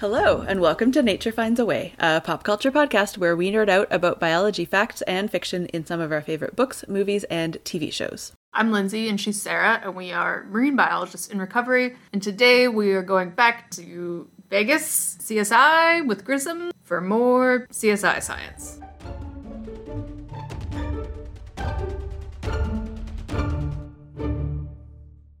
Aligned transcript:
Hello, 0.00 0.42
and 0.42 0.60
welcome 0.60 0.92
to 0.92 1.02
Nature 1.02 1.32
Finds 1.32 1.58
a 1.58 1.66
Way, 1.66 1.92
a 1.98 2.20
pop 2.20 2.44
culture 2.44 2.70
podcast 2.70 3.18
where 3.18 3.34
we 3.34 3.50
nerd 3.50 3.68
out 3.68 3.88
about 3.90 4.20
biology 4.20 4.64
facts 4.64 5.02
and 5.02 5.28
fiction 5.28 5.66
in 5.66 5.84
some 5.84 5.98
of 5.98 6.12
our 6.12 6.20
favorite 6.20 6.54
books, 6.54 6.84
movies, 6.86 7.24
and 7.24 7.54
TV 7.64 7.92
shows. 7.92 8.30
I'm 8.52 8.70
Lindsay 8.70 9.08
and 9.08 9.20
she's 9.20 9.42
Sarah, 9.42 9.80
and 9.82 9.96
we 9.96 10.12
are 10.12 10.44
marine 10.44 10.76
biologists 10.76 11.26
in 11.26 11.40
recovery. 11.40 11.96
And 12.12 12.22
today 12.22 12.68
we 12.68 12.92
are 12.92 13.02
going 13.02 13.30
back 13.30 13.72
to 13.72 14.28
Vegas, 14.50 15.16
CSI 15.20 16.06
with 16.06 16.24
Grissom 16.24 16.70
for 16.84 17.00
more 17.00 17.66
CSI 17.72 18.22
science. 18.22 18.78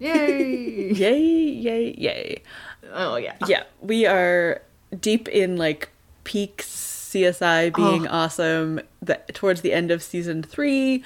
Yay! 0.00 0.92
Yay, 0.92 1.20
yay, 1.20 1.94
yay. 1.98 2.42
Oh, 2.92 3.16
yeah. 3.16 3.36
Yeah, 3.46 3.64
we 3.80 4.06
are 4.06 4.62
deep 5.00 5.28
in 5.28 5.56
like 5.56 5.90
peak 6.24 6.62
CSI 6.62 7.74
being 7.74 8.06
Oh. 8.06 8.10
awesome 8.10 8.80
the, 9.02 9.20
towards 9.32 9.60
the 9.62 9.72
end 9.72 9.90
of 9.90 10.02
season 10.02 10.42
three, 10.42 11.02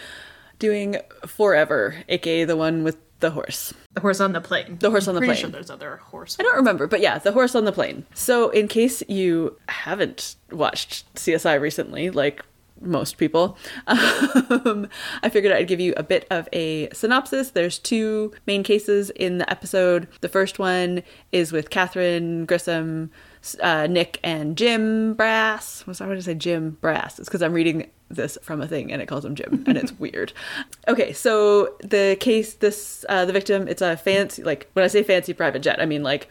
doing 0.59 0.97
Forever, 1.27 1.97
aka 2.09 2.45
the 2.45 2.57
one 2.57 2.83
with 2.85 2.97
the 3.21 3.31
horse. 3.31 3.73
The 3.95 4.01
horse 4.01 4.19
on 4.21 4.33
the 4.33 4.41
plane. 4.41 4.79
The 4.81 4.91
horse 4.91 5.07
on 5.07 5.15
the 5.15 5.21
Pretty 5.21 5.35
plane. 5.35 5.41
sure 5.43 5.51
there's 5.51 5.71
other 5.71 5.97
horse. 5.99 6.37
I 6.41 6.43
don't 6.43 6.57
remember, 6.57 6.87
but 6.89 7.01
yeah, 7.01 7.19
the 7.19 7.31
horse 7.33 7.55
on 7.55 7.65
the 7.65 7.73
plane. 7.73 8.05
So, 8.15 8.51
in 8.51 8.67
case 8.67 9.03
you 9.09 9.57
haven't 9.69 10.35
watched 10.51 11.13
CSI 11.15 11.61
recently, 11.61 12.11
like 12.11 12.45
most 12.81 13.17
people, 13.19 13.57
um, 13.87 14.89
I 15.23 15.29
figured 15.29 15.53
I'd 15.53 15.69
give 15.69 15.81
you 15.81 15.95
a 15.97 16.03
bit 16.03 16.27
of 16.31 16.49
a 16.53 16.89
synopsis. 16.93 17.51
There's 17.51 17.79
two 17.79 18.33
main 18.47 18.63
cases 18.63 19.11
in 19.11 19.39
the 19.39 19.51
episode. 19.51 20.09
The 20.21 20.29
first 20.29 20.59
one 20.59 21.03
is 21.31 21.53
with 21.53 21.71
Catherine 21.71 22.45
Grissom, 22.45 23.11
uh, 23.61 23.87
Nick, 23.89 24.19
and 24.23 24.57
Jim 24.57 25.15
Brass. 25.15 25.87
Was 25.87 26.01
I 26.01 26.07
going 26.07 26.17
to 26.17 26.23
say 26.23 26.35
Jim 26.35 26.79
Brass? 26.81 27.19
It's 27.19 27.29
because 27.29 27.43
I'm 27.43 27.53
reading 27.53 27.91
this 28.13 28.37
from 28.43 28.61
a 28.61 28.69
thing 28.69 28.93
and 28.93 29.01
it 29.01 29.07
calls 29.07 29.25
him 29.25 29.35
Jim 29.35 29.65
and 29.67 29.77
it's 29.77 29.93
weird. 29.99 30.33
Okay, 30.87 31.13
so 31.13 31.75
the 31.81 32.17
case, 32.21 32.55
this 32.55 33.05
uh, 33.09 33.25
the 33.25 33.33
victim, 33.33 33.67
it's 33.69 33.83
a 33.83 33.97
fancy 33.97 34.43
like 34.43 34.69
when 34.75 34.85
I 34.85 34.89
say 34.89 35.03
fancy 35.03 35.33
private 35.33 35.63
jet, 35.63 35.81
I 35.81 35.87
mean 35.87 36.03
like 36.03 36.29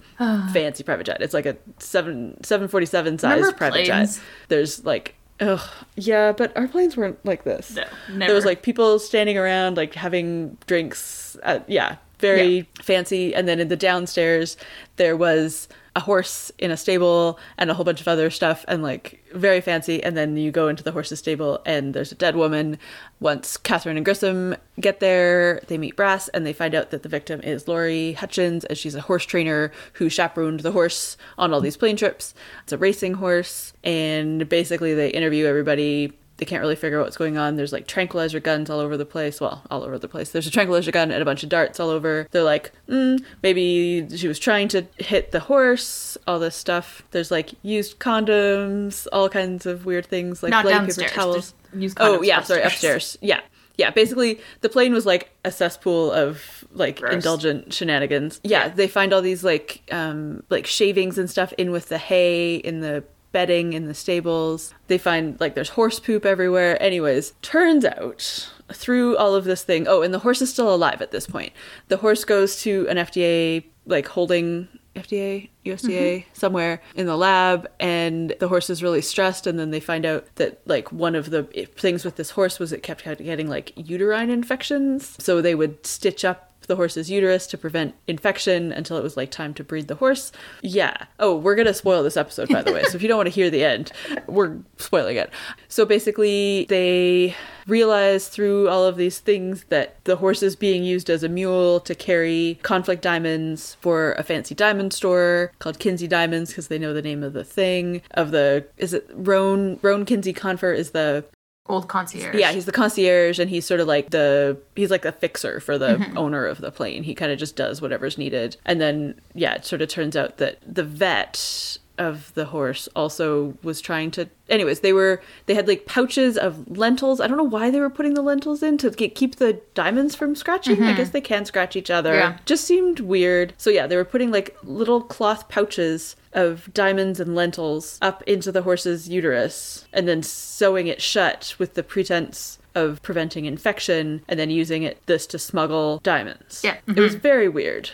fancy 0.54 0.84
private 0.84 1.06
jet. 1.06 1.22
It's 1.22 1.34
like 1.34 1.46
a 1.46 1.58
seven 1.80 2.42
seven 2.44 2.68
forty 2.68 2.86
seven 2.86 3.18
size 3.18 3.52
private 3.54 3.86
planes? 3.86 4.18
jet. 4.18 4.24
There's 4.48 4.86
like. 4.86 5.16
Ugh, 5.42 5.60
yeah, 5.96 6.32
but 6.32 6.56
our 6.56 6.68
planes 6.68 6.96
weren't 6.96 7.24
like 7.26 7.44
this. 7.44 7.76
No, 8.14 8.28
There 8.28 8.36
was 8.36 8.46
like 8.46 8.62
people 8.62 9.00
standing 9.00 9.38
around, 9.38 9.76
like 9.76 9.94
having 9.96 10.56
drinks. 10.68 11.36
Uh, 11.44 11.60
yeah, 11.68 11.96
very 12.20 12.58
Yeah. 12.58 12.64
fancy. 12.82 13.34
And 13.34 13.48
then 13.48 13.60
in 13.60 13.68
the 13.68 13.76
downstairs, 13.76 14.56
there 14.98 15.18
was 15.18 15.68
a 15.96 16.00
horse 16.00 16.52
in 16.58 16.72
a 16.72 16.78
stable 16.78 17.38
and 17.58 17.70
a 17.70 17.74
whole 17.74 17.84
bunch 17.84 18.00
of 18.00 18.08
other 18.08 18.30
stuff 18.30 18.64
and 18.68 18.82
like 18.82 19.22
very 19.34 19.60
fancy. 19.60 20.02
And 20.02 20.16
then 20.16 20.38
you 20.38 20.50
go 20.52 20.70
into 20.70 20.84
the 20.84 20.92
horse's 20.92 21.20
stable 21.20 21.62
and 21.66 21.94
there's 21.94 22.12
a 22.12 22.16
dead 22.16 22.36
woman. 22.36 22.78
Once 23.20 23.58
Catherine 23.58 23.98
and 23.98 24.06
Grissom 24.06 24.56
get 24.80 25.02
there, 25.02 25.62
they 25.68 25.78
meet 25.78 25.98
Brass 25.98 26.30
and 26.30 26.46
they 26.46 26.54
find 26.54 26.74
out 26.74 26.92
that 26.92 27.04
the 27.04 27.10
victim 27.10 27.42
is 27.42 27.68
Lori 27.68 28.14
Hutchins 28.14 28.64
and 28.64 28.78
she's 28.78 28.96
a 28.96 29.02
horse 29.02 29.26
trainer 29.26 29.72
who 29.94 30.10
chaperoned 30.10 30.62
the 30.62 30.72
horse 30.72 31.18
on 31.38 31.54
all 31.54 31.60
these 31.62 31.78
plane 31.78 31.98
trips. 31.98 32.34
It's 32.64 32.72
a 32.72 32.78
racing 32.78 33.16
horse. 33.16 33.74
And 33.84 34.48
basically, 34.48 34.94
they 34.94 35.10
interview 35.10 35.46
everybody 35.46 36.14
they 36.42 36.46
can't 36.46 36.60
really 36.60 36.76
figure 36.76 37.00
out 37.00 37.04
what's 37.04 37.18
going 37.18 37.38
on. 37.38 37.56
There's 37.56 37.72
like 37.72 37.86
tranquilizer 37.86 38.40
guns 38.40 38.68
all 38.72 38.80
over 38.80 38.98
the 38.98 39.06
place. 39.06 39.40
Well, 39.40 39.62
all 39.70 39.84
over 39.84 40.00
the 40.00 40.08
place. 40.08 40.32
There's 40.32 40.48
a 40.48 40.52
tranquilizer 40.52 40.90
gun 40.92 41.12
and 41.12 41.22
a 41.22 41.26
bunch 41.26 41.44
of 41.44 41.50
darts 41.50 41.80
all 41.80 41.90
over. 41.92 42.28
They're 42.32 42.42
like, 42.42 42.72
mm, 42.90 43.24
maybe 43.44 44.08
she 44.18 44.28
was 44.28 44.40
trying 44.40 44.68
to 44.70 44.88
hit 44.98 45.32
the 45.32 45.40
horse, 45.42 46.18
all 46.26 46.40
this 46.40 46.56
stuff. 46.56 47.04
There's 47.12 47.30
like 47.30 47.52
used 47.62 48.00
condoms, 48.00 49.06
all 49.14 49.30
kinds 49.30 49.68
of 49.68 49.86
weird 49.86 50.08
things 50.08 50.42
like 50.42 50.50
Not 50.50 50.64
bloody 50.64 50.80
downstairs. 50.80 51.12
paper 51.12 51.22
towels. 51.22 51.54
Oh, 51.98 52.24
yeah, 52.24 52.42
sorry, 52.42 52.64
upstairs. 52.64 53.20
Yeah. 53.22 53.42
Yeah, 53.78 53.92
basically 53.92 54.40
the 54.62 54.70
plane 54.70 54.94
was 54.94 55.06
like 55.06 55.30
a 55.46 55.52
cesspool 55.52 56.12
of 56.12 56.66
like 56.74 57.02
Gross. 57.02 57.14
indulgent 57.14 57.72
shenanigans. 57.72 58.42
Yeah, 58.44 58.66
Yeah. 58.66 58.70
they 58.70 58.88
find 58.88 59.14
all 59.14 59.22
these 59.22 59.44
like 59.44 59.82
um 59.92 60.42
like 60.50 60.66
shavings 60.66 61.20
and 61.20 61.30
stuff 61.30 61.54
in 61.60 61.70
with 61.70 61.90
the 61.90 61.98
hay 62.00 62.56
in 62.56 62.82
the 62.82 63.04
bedding 63.32 63.74
in 63.74 63.88
the 63.88 63.94
stables. 63.94 64.74
They 64.88 64.98
find 64.98 65.40
like 65.40 65.56
there's 65.56 65.70
horse 65.70 66.00
poop 66.00 66.26
everywhere. 66.26 66.82
Anyways, 66.82 67.34
turns 67.42 67.86
out 67.86 68.50
through 68.74 69.18
all 69.18 69.36
of 69.36 69.44
this 69.44 69.64
thing, 69.64 69.88
oh, 69.88 70.02
and 70.02 70.14
the 70.14 70.20
horse 70.20 70.42
is 70.42 70.52
still 70.52 70.74
alive 70.74 71.02
at 71.02 71.12
this 71.12 71.28
point. 71.28 71.54
The 71.88 71.98
horse 71.98 72.24
goes 72.24 72.62
to 72.62 72.88
an 72.90 72.98
FDA 72.98 73.66
like 73.86 74.08
holding 74.08 74.68
FDA, 74.96 75.50
USDA, 75.66 76.18
mm-hmm. 76.18 76.30
somewhere 76.34 76.82
in 76.96 77.06
the 77.06 77.16
lab, 77.16 77.70
and 77.80 78.36
the 78.40 78.48
horse 78.48 78.70
is 78.70 78.84
really 78.84 79.02
stressed. 79.02 79.48
And 79.48 79.58
then 79.58 79.72
they 79.72 79.80
find 79.80 80.06
out 80.06 80.28
that, 80.36 80.62
like, 80.66 80.92
one 80.92 81.16
of 81.16 81.30
the 81.30 81.44
things 81.78 82.04
with 82.04 82.18
this 82.18 82.32
horse 82.32 82.60
was 82.60 82.74
it 82.74 82.84
kept 82.84 83.04
getting, 83.04 83.48
like, 83.48 83.72
uterine 83.76 84.30
infections. 84.30 85.16
So 85.20 85.42
they 85.42 85.56
would 85.56 85.86
stitch 85.86 86.26
up 86.26 86.51
the 86.68 86.76
horse's 86.76 87.10
uterus 87.10 87.48
to 87.48 87.58
prevent 87.58 87.96
infection 88.08 88.72
until 88.72 88.98
it 88.98 89.04
was, 89.04 89.18
like, 89.18 89.32
time 89.32 89.54
to 89.56 89.64
breed 89.64 89.88
the 89.88 89.96
horse. 89.96 90.32
Yeah. 90.62 91.06
Oh, 91.20 91.36
we're 91.36 91.56
going 91.56 91.68
to 91.68 91.74
spoil 91.74 92.04
this 92.04 92.18
episode, 92.18 92.50
by 92.50 92.62
the 92.62 92.74
way. 92.74 92.84
So 92.84 92.96
if 92.96 93.02
you 93.02 93.08
don't 93.08 93.18
want 93.18 93.28
to 93.28 93.36
hear 93.36 93.50
the 93.50 93.64
end, 93.64 93.92
we're 94.28 94.58
spoiling 94.78 95.18
it. 95.18 95.32
So 95.68 95.86
basically, 95.86 96.66
they 96.70 97.36
realize 97.68 98.28
through 98.28 98.70
all 98.70 98.86
of 98.86 98.98
these 98.98 99.20
things 99.20 99.66
that 99.66 100.04
the 100.06 100.18
horse 100.18 100.44
is 100.44 100.56
being 100.56 100.84
used 100.84 101.10
as 101.10 101.24
a 101.24 101.30
mule 101.30 101.80
to 101.82 101.96
carry 101.96 102.60
conflict 102.64 103.02
diamonds 103.02 103.78
for 103.82 104.14
a 104.14 104.24
fancy 104.24 104.56
diamond 104.56 104.94
store 104.94 105.52
called 105.60 105.80
Kinsey 105.80 106.08
Diamonds 106.08 106.52
because 106.52 106.68
they 106.68 106.80
know 106.80 106.94
the 106.94 107.02
name 107.02 107.24
of 107.24 107.34
the 107.34 107.44
thing 107.44 108.02
of 108.12 108.32
the 108.32 108.66
is 108.78 108.94
it 108.94 109.10
Roan 109.14 109.80
Roan 109.82 110.06
Kinsey 110.06 110.34
Confer 110.34 110.74
is 110.74 110.92
the 110.92 111.24
Old 111.68 111.88
concierge. 111.88 112.36
yeah 112.36 112.52
he's 112.52 112.66
the 112.66 112.72
concierge 112.72 113.40
and 113.40 113.50
he's 113.50 113.66
sort 113.66 113.80
of 113.80 113.88
like 113.88 114.10
the 114.10 114.58
he's 114.76 114.92
like 114.92 115.04
the 115.04 115.12
fixer 115.12 115.60
for 115.60 115.78
the 115.78 115.98
mm-hmm. 115.98 116.18
owner 116.18 116.46
of 116.46 116.60
the 116.60 116.72
plane. 116.72 117.04
He 117.04 117.16
kind 117.16 117.32
of 117.32 117.40
just 117.40 117.56
does 117.56 117.82
whatever's 117.82 118.18
needed. 118.18 118.58
And 118.66 118.82
then 118.82 119.20
yeah 119.34 119.56
it 119.56 119.66
sort 119.66 119.82
of 119.82 119.90
turns 119.90 120.18
out 120.18 120.38
that 120.38 120.58
the 120.68 120.84
vet 120.84 121.78
of 121.98 122.34
the 122.34 122.46
horse 122.46 122.88
also 122.96 123.56
was 123.64 123.82
trying 123.82 124.12
to 124.12 124.30
anyways 124.50 124.80
they 124.80 124.94
were 124.94 125.22
they 125.46 125.54
had 125.54 125.68
like 125.68 125.86
pouches 125.86 126.38
of 126.38 126.78
lentils. 126.78 127.20
I 127.20 127.28
don't 127.28 127.38
know 127.38 127.44
why 127.44 127.70
they 127.70 127.80
were 127.80 127.90
putting 127.90 128.14
the 128.14 128.22
lentils 128.22 128.64
in 128.64 128.78
to 128.80 128.90
get, 128.92 129.16
keep 129.16 129.36
the 129.36 129.62
diamonds 129.74 130.16
from 130.16 130.36
scratching. 130.36 130.82
I 130.82 130.88
mm-hmm. 130.88 130.98
guess 130.98 131.10
they 131.10 131.22
can 131.22 131.46
scratch 131.46 131.76
each 131.76 131.90
other. 131.90 132.16
Yeah. 132.16 132.38
just 132.46 132.66
seemed 132.66 133.00
weird. 133.00 133.54
So 133.58 133.70
yeah 133.70 133.88
they 133.88 133.96
were 133.96 134.06
putting 134.06 134.32
like 134.32 134.56
little 134.64 135.02
cloth 135.02 135.50
pouches 135.50 136.16
of 136.34 136.74
diamonds 136.74 137.20
and 137.20 137.36
lentils 137.36 138.00
up 138.02 138.24
into 138.24 138.52
the 138.52 138.62
horse's 138.62 139.10
uterus 139.10 139.86
and 139.94 140.08
then 140.08 140.24
sewing 140.24 140.88
it 140.88 141.02
shut 141.02 141.56
with 141.60 141.74
the 141.74 141.84
pretense 141.84 142.58
of 142.74 143.02
preventing 143.02 143.46
infection 143.46 144.24
and 144.30 144.40
then 144.40 144.50
using 144.50 144.84
it 144.84 145.06
this 145.06 145.28
to 145.28 145.38
smuggle 145.38 146.00
diamonds. 146.00 146.62
Yeah. 146.64 146.78
it 146.88 147.00
was 147.00 147.14
mm-hmm. 147.14 147.22
very 147.22 147.50
weird 147.50 147.90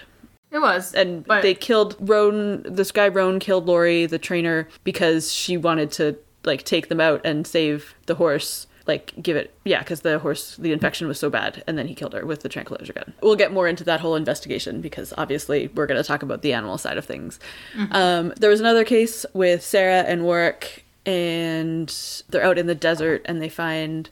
It 0.51 0.59
was. 0.59 0.93
and 0.93 1.25
but 1.25 1.41
they 1.41 1.53
killed 1.53 1.95
Roan. 1.99 2.63
This 2.63 2.91
guy 2.91 3.07
Roan 3.07 3.39
killed 3.39 3.65
Lori, 3.65 4.05
the 4.05 4.19
trainer, 4.19 4.67
because 4.83 5.31
she 5.33 5.57
wanted 5.57 5.91
to 5.93 6.17
like 6.45 6.63
take 6.63 6.87
them 6.89 7.01
out 7.01 7.21
and 7.25 7.45
save 7.45 7.95
the 8.05 8.15
horse. 8.15 8.67
Like 8.85 9.13
give 9.21 9.35
it, 9.35 9.53
yeah, 9.65 9.79
because 9.79 9.99
the 9.99 10.17
horse, 10.19 10.55
the 10.55 10.71
infection 10.71 11.09
was 11.09 11.19
so 11.19 11.29
bad, 11.29 11.61
and 11.67 11.77
then 11.77 11.87
he 11.87 11.93
killed 11.93 12.13
her 12.13 12.25
with 12.25 12.39
the 12.39 12.47
tranquilizer 12.47 12.93
gun. 12.93 13.13
We'll 13.21 13.35
get 13.35 13.51
more 13.51 13.67
into 13.67 13.83
that 13.83 13.99
whole 13.99 14.15
investigation 14.15 14.79
because 14.79 15.13
obviously 15.17 15.67
we're 15.75 15.87
going 15.87 16.01
to 16.01 16.07
talk 16.07 16.23
about 16.23 16.41
the 16.41 16.53
animal 16.53 16.77
side 16.77 16.97
of 16.97 17.03
things. 17.03 17.37
Um, 17.91 18.33
there 18.37 18.49
was 18.49 18.61
another 18.61 18.85
case 18.85 19.25
with 19.33 19.61
Sarah 19.61 20.03
and 20.03 20.23
Warrick, 20.23 20.85
and 21.05 21.93
they're 22.29 22.43
out 22.45 22.57
in 22.57 22.67
the 22.67 22.75
desert, 22.75 23.23
and 23.25 23.41
they 23.41 23.49
find 23.49 24.09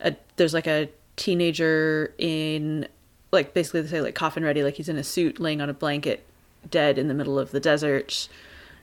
a 0.00 0.16
there's 0.36 0.54
like 0.54 0.66
a 0.66 0.88
teenager 1.16 2.14
in 2.16 2.88
like 3.34 3.52
basically 3.52 3.82
they 3.82 3.88
say 3.88 4.00
like 4.00 4.14
coffin 4.14 4.44
ready 4.44 4.62
like 4.62 4.74
he's 4.74 4.88
in 4.88 4.96
a 4.96 5.04
suit 5.04 5.38
laying 5.38 5.60
on 5.60 5.68
a 5.68 5.74
blanket 5.74 6.24
dead 6.70 6.98
in 6.98 7.08
the 7.08 7.14
middle 7.14 7.38
of 7.38 7.50
the 7.50 7.60
desert 7.60 8.28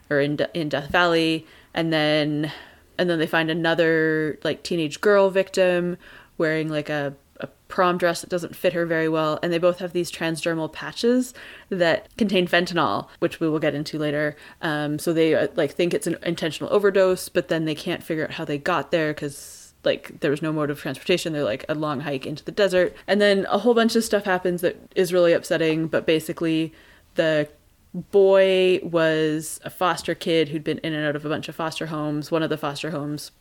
or 0.10 0.20
in 0.20 0.36
De- 0.36 0.50
in 0.54 0.70
Death 0.70 0.90
Valley. 0.90 1.48
And 1.74 1.92
then 1.92 2.52
and 2.98 3.10
then 3.10 3.20
they 3.20 3.28
find 3.28 3.50
another 3.50 4.38
like 4.44 4.64
teenage 4.64 5.02
girl 5.02 5.30
victim 5.30 5.98
wearing 6.38 6.70
like 6.70 6.90
a 6.90 7.16
a 7.40 7.48
prom 7.70 7.98
dress 7.98 8.22
that 8.22 8.30
doesn't 8.30 8.56
fit 8.56 8.74
her 8.74 8.86
very 8.86 9.10
well. 9.10 9.40
And 9.42 9.52
they 9.52 9.58
both 9.58 9.80
have 9.80 9.94
these 9.94 10.12
transdermal 10.12 10.72
patches 10.72 11.34
that 11.70 12.16
contain 12.18 12.48
fentanyl 12.48 13.08
which 13.20 13.40
we 13.40 13.50
will 13.50 13.60
get 13.60 13.74
into 13.74 13.98
later. 13.98 14.36
Um, 14.62 15.00
so 15.00 15.14
they 15.14 15.34
uh, 15.34 15.48
like 15.56 15.72
think 15.72 15.94
it's 15.94 16.08
an 16.08 16.18
intentional 16.24 16.72
overdose 16.72 17.30
but 17.30 17.48
then 17.48 17.66
they 17.66 17.76
can't 17.76 18.04
figure 18.04 18.26
out 18.26 18.32
how 18.32 18.46
they 18.46 18.58
got 18.58 18.92
there 18.92 19.14
because 19.14 19.61
like 19.84 20.20
there 20.20 20.32
was 20.32 20.42
no 20.42 20.52
mode 20.52 20.70
of 20.70 20.80
transportation. 20.80 21.34
They're 21.34 21.44
like 21.44 21.66
a 21.68 21.76
long 21.76 22.02
hike 22.02 22.26
into 22.26 22.44
the 22.44 22.52
desert. 22.52 22.96
And 23.08 23.20
then 23.20 23.46
a 23.50 23.60
whole 23.60 23.74
bunch 23.74 23.96
of 23.96 24.04
stuff 24.04 24.26
happens 24.26 24.62
that 24.62 24.78
is 24.96 25.14
really 25.14 25.34
upsetting. 25.34 25.88
But 25.88 26.06
basically 26.06 26.74
the 27.16 27.50
boy 27.94 28.80
was 28.84 29.60
a 29.64 29.70
foster 29.70 30.16
kid 30.16 30.50
who'd 30.50 30.64
been 30.64 30.78
in 30.80 30.94
and 30.94 31.06
out 31.06 31.16
of 31.16 31.26
a 31.26 31.30
bunch 31.30 31.50
of 31.50 31.56
foster 31.56 31.88
homes. 31.88 32.32
One 32.32 32.44
of 32.44 32.50
the 32.50 32.58
foster 32.58 32.92
homes 32.92 33.32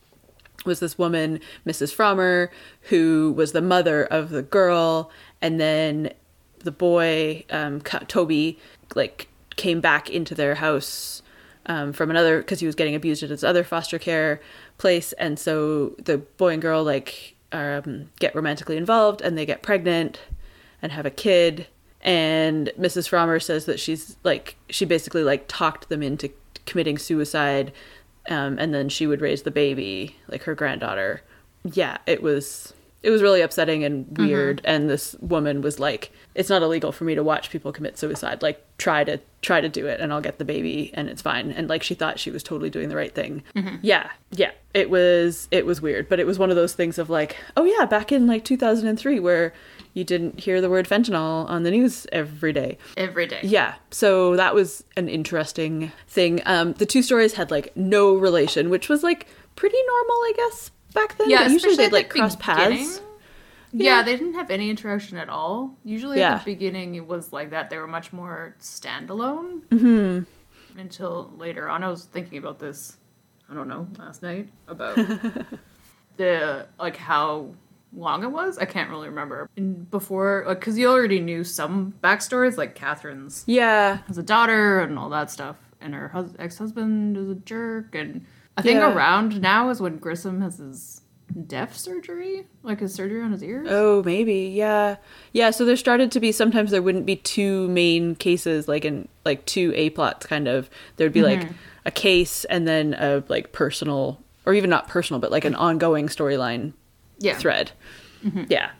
was 0.65 0.79
this 0.79 0.95
woman 0.95 1.39
mrs 1.65 1.95
frommer 1.95 2.49
who 2.81 3.33
was 3.35 3.51
the 3.51 3.61
mother 3.61 4.03
of 4.05 4.29
the 4.29 4.43
girl. 4.43 5.11
And 5.41 5.59
then 5.59 6.11
the 6.59 6.71
boy 6.71 7.45
um, 7.49 7.81
toby 7.81 8.59
like 8.95 9.27
came 9.55 9.81
back 9.81 10.09
into 10.09 10.35
their 10.35 10.55
house 10.55 11.21
um, 11.65 11.93
from 11.93 12.09
another 12.09 12.39
because 12.39 12.59
he 12.59 12.65
was 12.65 12.75
getting 12.75 12.95
abused 12.95 13.23
at 13.23 13.29
his 13.29 13.43
other 13.43 13.63
foster 13.63 13.99
care 13.99 14.41
place, 14.81 15.13
and 15.13 15.39
so 15.39 15.95
the 16.03 16.17
boy 16.17 16.53
and 16.53 16.61
girl 16.61 16.83
like 16.83 17.35
um, 17.51 18.09
get 18.19 18.35
romantically 18.35 18.77
involved 18.77 19.21
and 19.21 19.37
they 19.37 19.45
get 19.45 19.61
pregnant 19.61 20.19
and 20.81 20.91
have 20.91 21.05
a 21.05 21.11
kid. 21.11 21.67
And 22.01 22.71
Mrs. 22.79 23.07
Frommer 23.07 23.41
says 23.41 23.65
that 23.65 23.79
she's 23.79 24.17
like 24.23 24.55
she 24.69 24.85
basically 24.85 25.23
like 25.23 25.47
talked 25.47 25.87
them 25.89 26.01
into 26.01 26.31
committing 26.65 26.97
suicide, 26.97 27.71
um, 28.27 28.57
and 28.57 28.73
then 28.73 28.89
she 28.89 29.05
would 29.05 29.21
raise 29.21 29.43
the 29.43 29.51
baby 29.51 30.17
like 30.27 30.43
her 30.43 30.55
granddaughter. 30.55 31.21
Yeah, 31.63 31.97
it 32.07 32.23
was 32.23 32.73
it 33.03 33.09
was 33.09 33.21
really 33.21 33.41
upsetting 33.41 33.83
and 33.83 34.17
weird. 34.17 34.61
And 34.63 34.89
this 34.89 35.15
woman 35.21 35.61
was 35.61 35.79
like 35.79 36.11
it's 36.35 36.49
not 36.49 36.61
illegal 36.61 36.91
for 36.91 37.03
me 37.03 37.15
to 37.15 37.23
watch 37.23 37.49
people 37.49 37.71
commit 37.71 37.97
suicide. 37.97 38.41
Like 38.41 38.63
try 38.77 39.03
to 39.03 39.19
try 39.41 39.59
to 39.59 39.67
do 39.67 39.87
it 39.87 39.99
and 39.99 40.13
i'll 40.13 40.21
get 40.21 40.37
the 40.37 40.45
baby 40.45 40.91
and 40.93 41.09
it's 41.09 41.21
fine. 41.21 41.51
And 41.51 41.67
like 41.67 41.81
she 41.83 41.95
thought 41.95 42.19
she 42.19 42.29
was 42.31 42.43
totally 42.43 42.69
doing 42.69 42.89
the 42.89 42.95
right 42.95 43.13
thing. 43.13 43.43
Yeah. 43.81 44.09
Yeah. 44.31 44.51
It 44.73 44.89
was 44.89 45.47
it 45.51 45.65
was 45.65 45.81
weird. 45.81 46.07
But 46.09 46.19
it 46.19 46.27
was 46.27 46.37
one 46.37 46.49
of 46.51 46.55
those 46.55 46.73
things 46.73 46.97
of 46.97 47.09
like 47.09 47.37
oh 47.57 47.65
yeah 47.65 47.85
back 47.85 48.11
in 48.11 48.27
like 48.27 48.45
2003 48.45 49.19
where 49.19 49.53
you 49.93 50.03
didn't 50.05 50.39
hear 50.39 50.61
the 50.61 50.69
word 50.69 50.87
fentanyl 50.87 51.49
on 51.49 51.63
the 51.63 51.71
news 51.71 52.07
every 52.13 52.53
day. 52.53 52.77
Every 52.95 53.27
day. 53.27 53.41
yeah, 53.43 53.73
so 53.89 54.37
that 54.37 54.55
was 54.55 54.85
an 54.95 55.09
interesting 55.09 55.91
thing. 56.07 56.41
Um, 56.45 56.71
the 56.73 56.85
two 56.85 57.01
stories 57.01 57.33
had 57.33 57.51
like 57.51 57.75
no 57.75 58.15
relation, 58.15 58.69
which 58.69 58.87
was 58.87 59.03
like 59.03 59.27
pretty 59.57 59.75
normal, 59.85 60.15
I 60.15 60.33
guess, 60.37 60.71
back 60.93 61.17
then. 61.17 61.29
Yeah, 61.29 61.47
usually 61.47 61.75
they'd 61.75 61.91
like 61.91 62.11
the 62.13 62.19
cross 62.19 62.35
paths. 62.35 63.01
Yeah. 63.73 63.97
Yeah. 63.97 64.03
they 64.03 64.15
didn't 64.17 64.33
have 64.33 64.51
any 64.51 64.69
interaction 64.69 65.17
at 65.17 65.29
all. 65.29 65.77
Usually 65.85 66.19
Yeah. 66.19 66.35
at 66.35 66.45
the 66.45 66.53
beginning 66.53 66.95
it 66.95 67.07
was 67.07 67.31
like 67.31 67.51
that. 67.51 67.69
They 67.69 67.77
were 67.77 67.87
much 67.87 68.11
more 68.11 68.55
standalone. 68.59 69.61
Mm-hmm. 69.69 70.79
Until 70.79 71.31
later 71.37 71.67
on, 71.69 71.83
I 71.83 71.89
was 71.89 72.05
thinking 72.05 72.37
about 72.37 72.59
this. 72.59 72.97
I 73.49 73.53
don't 73.53 73.67
know 73.67 73.87
last 73.99 74.23
night 74.23 74.49
about 74.67 74.95
the 76.17 76.67
like 76.79 76.97
how 76.97 77.53
long 77.93 78.23
it 78.23 78.31
was. 78.31 78.57
I 78.57 78.65
can't 78.65 78.89
really 78.89 79.09
remember. 79.09 79.49
And 79.57 79.89
before, 79.91 80.45
like, 80.47 80.59
because 80.59 80.77
you 80.77 80.87
already 80.89 81.19
knew 81.19 81.43
some 81.43 81.93
backstories, 82.03 82.57
like 82.57 82.75
Catherine's 82.75 83.43
Yeah, 83.47 83.97
has 84.07 84.17
a 84.17 84.23
daughter 84.23 84.79
and 84.79 84.97
all 84.97 85.09
that 85.09 85.29
stuff, 85.29 85.57
and 85.81 85.93
her 85.93 86.07
hus- 86.09 86.33
ex-husband 86.39 87.17
is 87.17 87.29
a 87.29 87.35
jerk, 87.35 87.93
and 87.95 88.25
I 88.61 88.63
think 88.63 88.79
Yeah. 88.79 88.93
around 88.93 89.41
now 89.41 89.69
is 89.69 89.81
when 89.81 89.97
Grissom 89.97 90.41
has 90.41 90.57
his 90.57 91.01
deaf 91.47 91.75
surgery, 91.77 92.45
like 92.61 92.79
his 92.81 92.93
surgery 92.93 93.21
on 93.21 93.31
his 93.31 93.41
ears. 93.43 93.67
Oh, 93.69 94.03
maybe. 94.03 94.51
Yeah. 94.53 94.97
Yeah, 95.33 95.49
so 95.51 95.63
there 95.65 95.75
started 95.77 96.11
to 96.11 96.19
be 96.19 96.31
sometimes 96.31 96.71
there 96.71 96.81
wouldn't 96.81 97.05
be 97.05 97.15
two 97.15 97.67
main 97.69 98.15
cases 98.15 98.67
like 98.67 98.83
in 98.85 99.07
like 99.25 99.45
two 99.45 99.71
A 99.75 99.89
plots 99.91 100.25
kind 100.25 100.47
of. 100.47 100.69
There'd 100.97 101.13
be 101.13 101.21
Mm-hmm. 101.21 101.41
like 101.47 101.51
a 101.85 101.91
case 101.91 102.43
and 102.45 102.67
then 102.67 102.93
a 102.95 103.23
like 103.29 103.51
personal 103.53 104.19
or 104.45 104.53
even 104.53 104.69
not 104.69 104.87
personal 104.87 105.19
but 105.19 105.31
like 105.31 105.45
an 105.45 105.55
ongoing 105.55 106.07
storyline 106.07 106.73
yeah, 107.19 107.35
thread. 107.37 107.71
Yeah. 108.49 108.71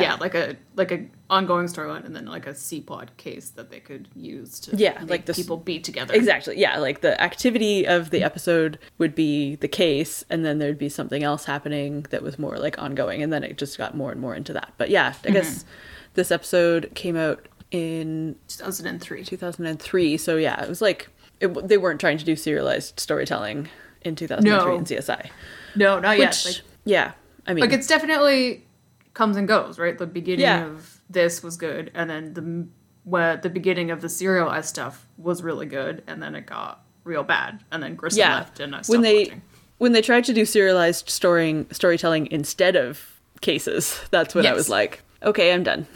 Yeah. 0.00 0.14
like 0.14 0.34
a 0.34 0.56
like 0.76 0.90
a 0.90 1.06
ongoing 1.28 1.66
storyline, 1.66 2.04
and 2.04 2.14
then 2.14 2.26
like 2.26 2.46
a 2.46 2.54
C 2.54 2.80
plot 2.80 3.16
case 3.16 3.50
that 3.50 3.70
they 3.70 3.80
could 3.80 4.08
use 4.14 4.60
to 4.60 4.76
Yeah, 4.76 5.02
like 5.06 5.26
the 5.26 5.34
people 5.34 5.56
be 5.56 5.80
together. 5.80 6.14
Exactly. 6.14 6.58
Yeah, 6.58 6.78
like 6.78 7.00
the 7.00 7.20
activity 7.20 7.86
of 7.86 8.10
the 8.10 8.22
episode 8.22 8.78
would 8.98 9.14
be 9.14 9.56
the 9.56 9.68
case 9.68 10.24
and 10.30 10.44
then 10.44 10.58
there'd 10.58 10.78
be 10.78 10.88
something 10.88 11.22
else 11.22 11.44
happening 11.44 12.06
that 12.10 12.22
was 12.22 12.38
more 12.38 12.56
like 12.58 12.78
ongoing 12.80 13.22
and 13.22 13.32
then 13.32 13.42
it 13.42 13.58
just 13.58 13.78
got 13.78 13.96
more 13.96 14.10
and 14.10 14.20
more 14.20 14.34
into 14.34 14.52
that. 14.52 14.72
But 14.78 14.90
yeah, 14.90 15.14
I 15.24 15.30
guess 15.30 15.60
mm-hmm. 15.60 15.68
this 16.14 16.30
episode 16.30 16.90
came 16.94 17.16
out 17.16 17.46
in 17.70 18.36
2003. 18.48 19.24
2003. 19.24 20.16
So 20.16 20.36
yeah, 20.36 20.62
it 20.62 20.68
was 20.68 20.80
like 20.80 21.08
it, 21.40 21.68
they 21.68 21.78
weren't 21.78 22.00
trying 22.00 22.18
to 22.18 22.24
do 22.24 22.36
serialized 22.36 23.00
storytelling 23.00 23.68
in 24.02 24.14
2003 24.14 24.50
No. 24.50 24.76
in 24.76 24.84
CSI. 24.84 25.30
No, 25.74 25.98
not 25.98 26.18
yet. 26.18 26.40
Like, 26.44 26.60
yeah, 26.84 27.12
I 27.46 27.54
mean 27.54 27.62
like 27.62 27.72
it's 27.72 27.86
definitely 27.86 28.64
comes 29.14 29.36
and 29.36 29.46
goes, 29.48 29.78
right? 29.78 29.96
The 29.98 30.06
beginning 30.06 30.40
Yeah. 30.40 30.64
of 30.66 31.00
this 31.10 31.42
was 31.42 31.56
good, 31.56 31.90
and 31.94 32.08
then 32.10 32.34
the 32.34 32.66
where 33.04 33.36
the 33.36 33.50
beginning 33.50 33.90
of 33.90 34.00
the 34.00 34.08
serialized 34.08 34.68
stuff 34.68 35.06
was 35.18 35.42
really 35.42 35.66
good, 35.66 36.02
and 36.06 36.22
then 36.22 36.34
it 36.34 36.46
got 36.46 36.84
real 37.04 37.24
bad, 37.24 37.62
and 37.72 37.82
then 37.82 37.96
Grissom 37.96 38.20
yeah. 38.20 38.36
left, 38.36 38.60
and 38.60 38.74
I 38.76 38.82
stopped 38.82 38.90
when 38.90 39.02
they 39.02 39.18
watching. 39.24 39.42
when 39.78 39.92
they 39.92 40.02
tried 40.02 40.24
to 40.24 40.32
do 40.32 40.44
serialized 40.44 41.10
storying 41.10 41.66
storytelling 41.72 42.28
instead 42.30 42.76
of 42.76 43.20
cases, 43.40 44.00
that's 44.10 44.34
when 44.34 44.46
I 44.46 44.52
was 44.52 44.68
like, 44.68 45.02
okay, 45.22 45.52
I'm 45.52 45.62
done. 45.64 45.86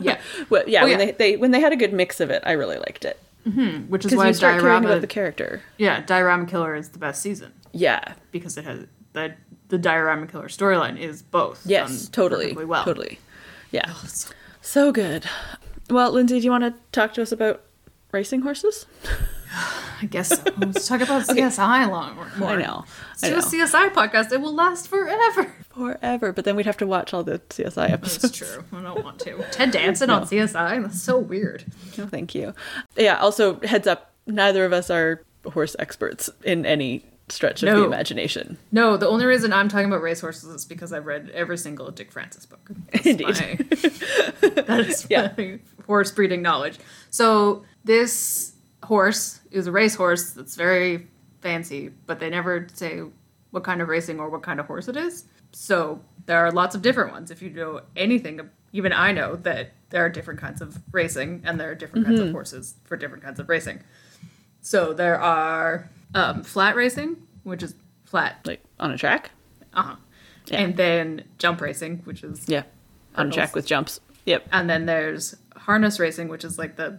Yeah, 0.00 0.20
well, 0.50 0.62
yeah, 0.68 0.82
Oh, 0.82 0.84
when 0.84 0.98
yeah. 1.00 1.06
they, 1.06 1.10
they 1.12 1.36
when 1.36 1.50
they 1.50 1.60
had 1.60 1.72
a 1.72 1.76
good 1.76 1.92
mix 1.92 2.20
of 2.20 2.30
it, 2.30 2.42
I 2.46 2.52
really 2.52 2.78
liked 2.78 3.04
it 3.04 3.18
mm-hmm, 3.46 3.90
which 3.90 4.04
is 4.06 4.14
why 4.14 4.28
you 4.28 4.34
start 4.34 4.60
caring 4.60 4.76
about 4.76 4.82
Diorama, 4.82 5.00
the 5.00 5.06
character. 5.08 5.62
yeah, 5.78 6.00
Diorama 6.02 6.46
Killer 6.46 6.76
is 6.76 6.90
the 6.90 6.98
best 7.00 7.20
season 7.20 7.52
Yeah. 7.72 8.14
because 8.30 8.56
it 8.56 8.64
has 8.64 8.86
the 9.14 9.34
the 9.72 9.78
Diorama 9.78 10.26
Killer 10.26 10.48
storyline 10.48 10.98
is 11.00 11.22
both. 11.22 11.62
Yes. 11.64 12.06
Totally. 12.10 12.52
well. 12.52 12.84
Totally. 12.84 13.18
Yeah. 13.70 13.86
Oh, 13.88 14.04
so- 14.06 14.32
So 14.60 14.92
good. 14.92 15.24
Well, 15.88 16.12
Lindsay, 16.12 16.38
do 16.40 16.44
you 16.44 16.50
want 16.50 16.64
to 16.64 16.74
talk 16.92 17.14
to 17.14 17.22
us 17.22 17.32
about 17.32 17.62
racing 18.12 18.42
horses? 18.42 18.84
I 20.02 20.06
guess 20.06 20.28
so. 20.28 20.42
let's 20.58 20.86
talk 20.86 21.00
about 21.00 21.22
CSI 21.26 21.90
long 21.90 22.16
more. 22.16 22.48
I 22.50 22.56
know. 22.56 22.84
Let's 23.10 23.24
I 23.24 23.28
do 23.30 23.36
know. 23.36 23.40
a 23.40 23.66
CSI 23.66 23.92
podcast. 23.94 24.30
It 24.32 24.40
will 24.42 24.54
last 24.54 24.88
forever. 24.88 25.52
Forever, 25.74 26.32
but 26.34 26.44
then 26.44 26.54
we'd 26.54 26.66
have 26.66 26.76
to 26.78 26.86
watch 26.86 27.14
all 27.14 27.24
the 27.24 27.38
CSI 27.50 27.90
episodes. 27.90 28.22
That's 28.22 28.36
true. 28.36 28.64
I 28.74 28.82
don't 28.82 29.02
want 29.02 29.20
to. 29.20 29.42
Ted 29.52 29.70
Danson 29.70 30.10
on 30.10 30.24
CSI. 30.24 30.82
That's 30.82 31.00
so 31.02 31.18
weird. 31.18 31.64
No, 31.96 32.06
thank 32.06 32.34
you. 32.34 32.54
Yeah, 32.96 33.16
also, 33.18 33.58
heads 33.60 33.86
up, 33.86 34.12
neither 34.26 34.66
of 34.66 34.72
us 34.74 34.90
are 34.90 35.22
horse 35.52 35.74
experts 35.78 36.28
in 36.44 36.64
any 36.66 37.04
stretch 37.32 37.62
of 37.62 37.68
the 37.68 37.74
No. 37.80 37.84
imagination. 37.84 38.58
No, 38.70 38.96
the 38.96 39.08
only 39.08 39.24
reason 39.24 39.52
I'm 39.52 39.68
talking 39.68 39.86
about 39.86 40.02
racehorses 40.02 40.44
is 40.44 40.64
because 40.64 40.92
I've 40.92 41.06
read 41.06 41.30
every 41.30 41.58
single 41.58 41.90
Dick 41.90 42.12
Francis 42.12 42.46
book. 42.46 42.70
That's 42.92 43.06
Indeed. 43.06 43.26
my- 43.26 43.56
that 44.62 44.84
is 44.86 45.06
Yeah. 45.08 45.32
my 45.36 45.58
horse 45.86 46.10
breeding 46.10 46.42
knowledge. 46.42 46.78
So 47.10 47.64
this 47.84 48.52
horse 48.84 49.40
is 49.50 49.66
a 49.66 49.72
racehorse 49.72 50.30
that's 50.30 50.56
very 50.56 51.08
fancy, 51.40 51.90
but 52.06 52.20
they 52.20 52.30
never 52.30 52.66
say 52.72 53.02
what 53.50 53.64
kind 53.64 53.80
of 53.82 53.88
racing 53.88 54.20
or 54.20 54.28
what 54.28 54.42
kind 54.42 54.60
of 54.60 54.66
horse 54.66 54.88
it 54.88 54.96
is. 54.96 55.24
So 55.52 56.00
there 56.26 56.38
are 56.38 56.50
lots 56.52 56.74
of 56.74 56.82
different 56.82 57.12
ones. 57.12 57.30
If 57.30 57.42
you 57.42 57.50
know 57.50 57.80
anything, 57.96 58.40
even 58.72 58.92
I 58.92 59.12
know 59.12 59.36
that 59.36 59.72
there 59.90 60.04
are 60.04 60.08
different 60.08 60.40
kinds 60.40 60.60
of 60.60 60.80
racing 60.92 61.42
and 61.44 61.60
there 61.60 61.70
are 61.70 61.74
different 61.74 62.06
kinds 62.06 62.20
of 62.20 62.26
mm-hmm. 62.26 62.34
horses 62.34 62.74
for 62.84 62.96
different 62.96 63.22
kinds 63.22 63.38
of 63.38 63.48
racing. 63.48 63.82
So 64.62 64.94
there 64.94 65.20
are 65.20 65.90
um, 66.14 66.42
flat 66.42 66.76
racing, 66.76 67.16
which 67.44 67.62
is 67.62 67.74
flat 68.04 68.38
Like, 68.44 68.62
on 68.80 68.90
a 68.92 68.98
track? 68.98 69.30
uh 69.74 69.82
huh. 69.82 69.96
Yeah. 70.46 70.60
And 70.60 70.76
then 70.76 71.24
jump 71.38 71.60
racing, 71.60 71.98
which 72.04 72.22
is 72.24 72.48
Yeah. 72.48 72.64
On 73.16 73.28
a 73.28 73.30
track 73.32 73.54
with 73.54 73.66
jumps. 73.66 74.00
Yep. 74.26 74.48
and 74.52 74.68
then 74.70 74.86
there's 74.86 75.34
harness 75.56 75.98
racing, 76.00 76.28
which 76.28 76.44
is 76.44 76.58
like 76.58 76.76
the 76.76 76.98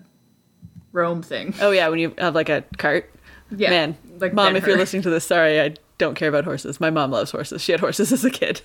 Rome 0.92 1.22
thing. 1.24 1.54
Oh, 1.62 1.72
yeah, 1.72 1.88
when 1.90 2.00
you 2.00 2.14
have 2.18 2.36
like 2.36 2.50
a 2.50 2.64
cart. 2.78 3.10
Yeah, 3.56 3.70
Man, 3.70 3.98
like 4.20 4.34
mom, 4.34 4.56
if 4.56 4.66
you're 4.66 4.78
listening 4.78 5.04
to 5.04 5.10
this, 5.10 5.26
sorry, 5.26 5.60
I 5.62 5.76
don't 6.00 6.16
care 6.16 6.30
about 6.30 6.44
horses. 6.46 6.80
My 6.80 6.90
mom 6.90 7.12
loves 7.12 7.32
horses. 7.32 7.62
She 7.62 7.72
had 7.72 7.80
horses 7.82 8.12
as 8.12 8.24
a 8.26 8.30
kid. 8.32 8.62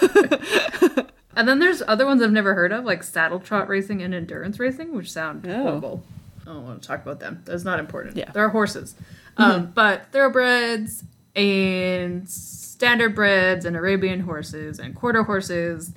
And 1.34 1.48
then 1.48 1.60
there's 1.60 1.82
other 1.88 2.04
ones 2.04 2.20
I've 2.20 2.30
never 2.30 2.52
heard 2.54 2.72
of, 2.72 2.84
like 2.84 3.02
saddle 3.02 3.40
trot 3.40 3.66
racing 3.66 4.02
and 4.02 4.12
endurance 4.14 4.58
racing, 4.58 4.94
which 4.94 5.10
sound 5.10 5.46
Oh. 5.48 5.62
horrible. 5.62 6.02
I 6.42 6.44
don't 6.52 6.64
want 6.64 6.82
to 6.82 6.86
talk 6.86 7.00
about 7.02 7.20
them. 7.20 7.40
That's 7.46 7.64
not 7.64 7.80
important. 7.80 8.16
Yeah. 8.18 8.30
There 8.32 8.44
are 8.44 8.50
horses. 8.50 8.94
Um, 9.36 9.72
but 9.74 10.12
thoroughbreds 10.12 11.04
and 11.34 12.28
standard 12.28 13.14
breds 13.14 13.64
and 13.64 13.76
Arabian 13.76 14.20
horses 14.20 14.78
and 14.78 14.94
quarter 14.94 15.22
horses 15.22 15.92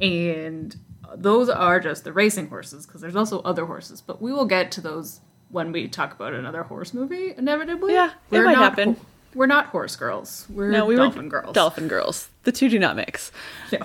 and 0.00 0.76
those 1.14 1.48
are 1.48 1.80
just 1.80 2.04
the 2.04 2.12
racing 2.12 2.48
horses 2.48 2.86
because 2.86 3.00
there's 3.00 3.16
also 3.16 3.40
other 3.42 3.66
horses. 3.66 4.00
But 4.00 4.22
we 4.22 4.32
will 4.32 4.44
get 4.46 4.70
to 4.72 4.80
those 4.80 5.20
when 5.50 5.72
we 5.72 5.88
talk 5.88 6.12
about 6.14 6.32
another 6.32 6.62
horse 6.62 6.94
movie, 6.94 7.34
inevitably. 7.36 7.92
Yeah, 7.94 8.12
it 8.30 8.42
might 8.42 8.52
not 8.52 8.76
happen. 8.76 8.96
we're 9.34 9.46
not 9.46 9.66
horse 9.66 9.96
girls. 9.96 10.46
We're 10.48 10.70
no, 10.70 10.86
we 10.86 10.96
dolphin 10.96 11.24
were 11.24 11.28
girls. 11.42 11.54
Dolphin 11.54 11.88
girls. 11.88 12.28
The 12.44 12.52
two 12.52 12.68
do 12.68 12.78
not 12.78 12.94
mix. 12.96 13.32
Yeah, 13.72 13.84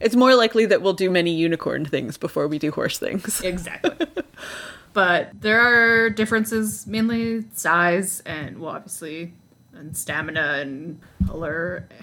It's 0.00 0.16
more 0.16 0.34
likely 0.34 0.66
that 0.66 0.82
we'll 0.82 0.92
do 0.94 1.10
many 1.10 1.32
unicorn 1.32 1.84
things 1.84 2.16
before 2.18 2.48
we 2.48 2.58
do 2.58 2.70
horse 2.72 2.98
things. 2.98 3.40
exactly. 3.40 4.06
but 4.96 5.28
there 5.38 5.60
are 5.60 6.08
differences, 6.08 6.86
mainly 6.86 7.44
size 7.52 8.22
and 8.24 8.58
well, 8.58 8.74
obviously, 8.74 9.34
and 9.74 9.94
stamina 9.94 10.58
and 10.60 11.00
color. 11.26 11.86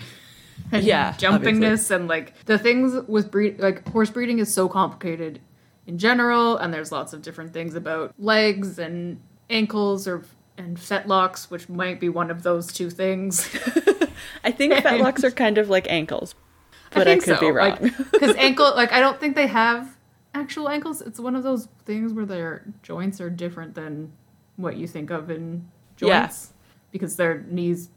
And 0.72 0.84
Yeah, 0.84 1.14
jumpingness 1.14 1.92
and 1.92 2.08
like 2.08 2.34
the 2.46 2.58
things 2.58 2.96
with 3.08 3.30
breed 3.30 3.60
like 3.60 3.88
horse 3.90 4.10
breeding 4.10 4.40
is 4.40 4.52
so 4.52 4.70
complicated 4.70 5.40
in 5.88 5.98
general, 5.98 6.58
and 6.58 6.74
there's 6.74 6.92
lots 6.92 7.12
of 7.12 7.22
different 7.22 7.54
things 7.54 7.76
about 7.76 8.14
legs 8.18 8.80
and 8.80 9.20
ankles 9.50 10.08
or 10.08 10.24
and 10.58 10.78
fetlocks, 10.78 11.52
which 11.52 11.68
might 11.70 12.00
be 12.00 12.10
one 12.10 12.32
of 12.32 12.44
those 12.44 12.72
two 12.72 12.90
things. 12.90 13.50
I 14.44 14.52
think 14.52 14.74
fetlocks 14.86 15.24
are 15.24 15.32
kind 15.32 15.58
of 15.58 15.70
like 15.70 15.88
ankles, 15.90 16.34
but 16.92 17.08
I, 17.08 17.18
could 17.18 17.40
be 17.40 17.52
wrong. 17.52 17.92
Because 18.12 18.36
ankle, 18.38 18.72
like, 18.76 18.94
I 18.94 19.00
don't 19.00 19.20
think 19.20 19.36
they 19.36 19.48
have 19.48 19.94
actual 20.34 20.70
ankles. 20.70 21.02
It's 21.02 21.20
one 21.20 21.36
of 21.36 21.44
those 21.44 21.68
things 21.86 22.14
where 22.14 22.26
their 22.26 22.66
joints 22.82 23.22
are 23.22 23.30
different 23.30 23.76
than 23.76 24.12
what 24.56 24.78
you 24.78 24.88
think 24.88 25.10
of 25.10 25.30
in 25.30 25.70
joints. 25.96 26.54
because 26.92 27.16
their 27.16 27.40
knees, 27.50 27.90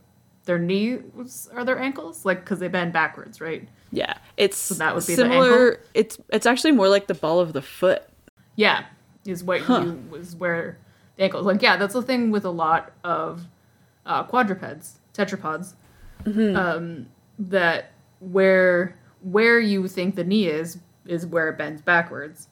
their 0.45 0.59
knees 0.59 1.49
are 1.53 1.65
their 1.65 1.79
ankles, 1.79 2.25
like 2.25 2.41
because 2.41 2.59
they 2.59 2.69
bend 2.69 2.93
backwards, 2.93 3.41
right? 3.41 3.69
Yeah, 3.93 4.15
it's 4.37 4.69
that 4.71 4.95
would 4.95 5.07
be 5.07 5.15
the 5.15 5.23
similar. 5.23 5.71
ankle? 5.71 5.85
It's 5.95 6.19
it's 6.31 6.47
actually 6.47 6.73
more 6.73 6.89
like 6.89 7.07
the 7.07 7.15
ball 7.15 7.41
of 7.41 7.53
the 7.53 7.63
foot. 7.63 8.03
Yeah, 8.57 8.85
is 9.25 9.45
what 9.45 9.69
you 9.69 10.03
was 10.11 10.37
where 10.37 10.79
the 11.17 11.25
ankles. 11.25 11.47
Like 11.47 11.63
yeah, 11.63 11.77
that's 11.77 11.95
the 11.95 12.03
thing 12.03 12.31
with 12.31 12.45
a 12.45 12.51
lot 12.51 12.93
of 13.05 13.47
uh, 14.05 14.23
quadrupeds, 14.25 14.99
tetrapods, 15.15 15.75
um, 16.27 17.07
that 17.39 17.93
where 18.21 18.97
where 19.23 19.61
you 19.61 19.89
think 19.89 20.15
the 20.15 20.25
knee 20.25 20.47
is 20.47 20.79
is 21.09 21.27
where 21.27 21.49
it 21.49 21.59
bends 21.59 21.83
backwards. 21.83 22.49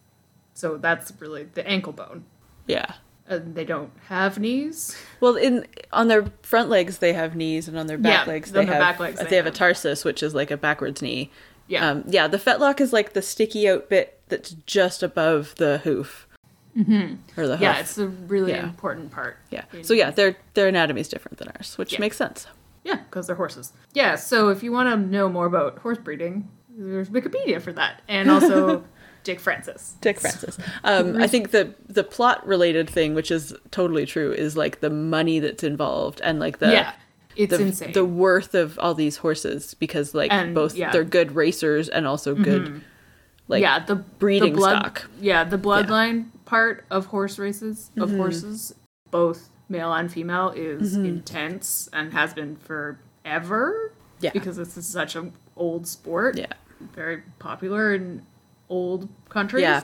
So 0.55 0.77
that's 0.77 1.13
really 1.19 1.45
the 1.45 1.67
ankle 1.67 1.93
bone. 1.93 2.25
Yeah. 2.67 2.87
And 3.27 3.55
they 3.55 3.65
don't 3.65 3.91
have 4.09 4.39
knees. 4.39 4.97
Well, 5.21 5.37
in 5.37 5.67
on 5.93 6.09
their 6.09 6.27
front 6.43 6.69
legs 6.69 6.99
they 6.99 7.13
have 7.15 7.35
knees, 7.35 7.69
and 7.69 7.79
on 7.79 7.87
their 7.87 7.97
back 7.99 8.27
Yeah, 8.27 8.33
legs 8.33 8.53
they 8.53 8.65
have 8.67 8.79
back 8.79 8.99
legs 9.01 9.19
they, 9.19 9.27
they 9.27 9.37
have 9.37 9.47
a 9.47 9.51
tarsus, 9.51 10.05
which 10.05 10.23
is 10.23 10.35
like 10.35 10.51
a 10.51 10.57
backwards 10.57 11.01
knee. 11.01 11.31
Yeah. 11.67 11.89
Um, 11.91 12.05
yeah. 12.07 12.29
The 12.29 12.37
fetlock 12.39 12.81
is 12.81 12.93
like 12.93 13.15
the 13.15 13.23
sticky 13.23 13.69
out 13.69 13.89
bit 13.89 14.21
that's 14.29 14.51
just 14.67 15.03
above 15.03 15.55
the 15.57 15.79
hoof. 15.79 16.29
Mm-hmm. 16.77 17.41
Or 17.41 17.47
the 17.47 17.57
hoof. 17.57 17.63
yeah, 17.63 17.79
it's 17.79 17.97
a 17.99 18.09
really 18.09 18.53
Yeah. 18.53 18.65
important 18.65 19.11
part. 19.11 19.39
yeah. 19.51 19.65
So 19.83 19.95
yeah, 19.95 20.11
their 20.11 20.37
their 20.55 20.69
anatomy 20.69 21.01
is 21.01 21.09
different 21.09 21.39
than 21.39 21.49
ours, 21.57 21.79
which 21.79 21.95
Yeah. 21.95 22.01
makes 22.01 22.17
sense. 22.19 22.47
Yeah, 22.85 22.97
because 22.97 23.27
they're 23.27 23.37
horses. 23.37 23.73
Yeah, 23.95 24.17
so 24.17 24.51
if 24.51 24.63
you 24.63 24.71
want 24.71 24.91
to 24.91 24.97
know 24.97 25.31
more 25.31 25.47
about 25.47 25.79
horse 25.79 25.97
breeding, 25.97 26.51
there's 26.77 27.09
Wikipedia 27.11 27.61
for 27.61 27.73
that, 27.73 28.03
and 28.09 28.31
also 28.31 28.85
Dick 29.25 29.41
Francis. 29.41 29.97
Dick 30.01 30.21
Francis. 30.21 30.59
Um, 30.83 31.17
I 31.17 31.27
think 31.27 31.51
the 31.51 31.75
the 31.89 32.05
plot 32.05 32.47
related 32.47 32.89
thing, 32.91 33.15
which 33.15 33.31
is 33.31 33.55
totally 33.71 34.07
true, 34.07 34.33
is 34.33 34.57
like 34.57 34.81
the 34.81 34.91
money 34.91 35.39
that's 35.41 35.63
involved 35.65 36.21
and 36.23 36.39
like 36.41 36.59
the 36.59 36.73
yeah, 36.73 36.93
it's 37.37 37.57
the, 37.57 37.63
insane. 37.63 37.93
the 37.93 38.05
worth 38.05 38.55
of 38.55 38.79
all 38.79 38.95
these 38.95 39.17
horses 39.19 39.75
because 39.75 40.15
like 40.15 40.33
And, 40.33 40.55
both 40.55 40.75
yeah. 40.75 40.87
Mm-hmm. 40.87 40.93
they're 40.93 41.05
good 41.05 41.33
racers 41.33 41.89
and 41.89 42.07
also 42.07 42.35
good 42.35 42.83
like 43.49 43.61
yeah, 43.63 43.79
the 43.85 43.97
breeding 43.97 44.53
the 44.53 44.59
blood, 44.59 44.79
stock. 44.81 45.11
Yeah, 45.21 45.45
the 45.45 45.59
bloodline 45.59 46.27
part 46.45 46.85
of 46.91 47.07
horse 47.07 47.39
races 47.39 47.91
of 47.99 48.09
Mm-hmm. 48.09 48.19
horses, 48.19 48.75
both 49.11 49.49
male 49.69 49.93
and 49.93 50.11
female, 50.13 50.51
is 50.51 50.95
Mm-hmm. 50.97 51.07
intense 51.07 51.89
and 51.93 52.13
has 52.13 52.35
been 52.35 52.57
forever. 52.57 53.93
Yeah. 54.21 54.31
because 54.33 54.57
this 54.57 54.77
is 54.79 54.87
such 54.87 55.17
an 55.17 55.35
old 55.57 55.87
sport. 55.87 56.39
Yeah. 56.39 56.47
Very 56.93 57.23
popular 57.39 57.95
in 57.95 58.23
old 58.69 59.09
countries. 59.29 59.63
Yeah. 59.63 59.83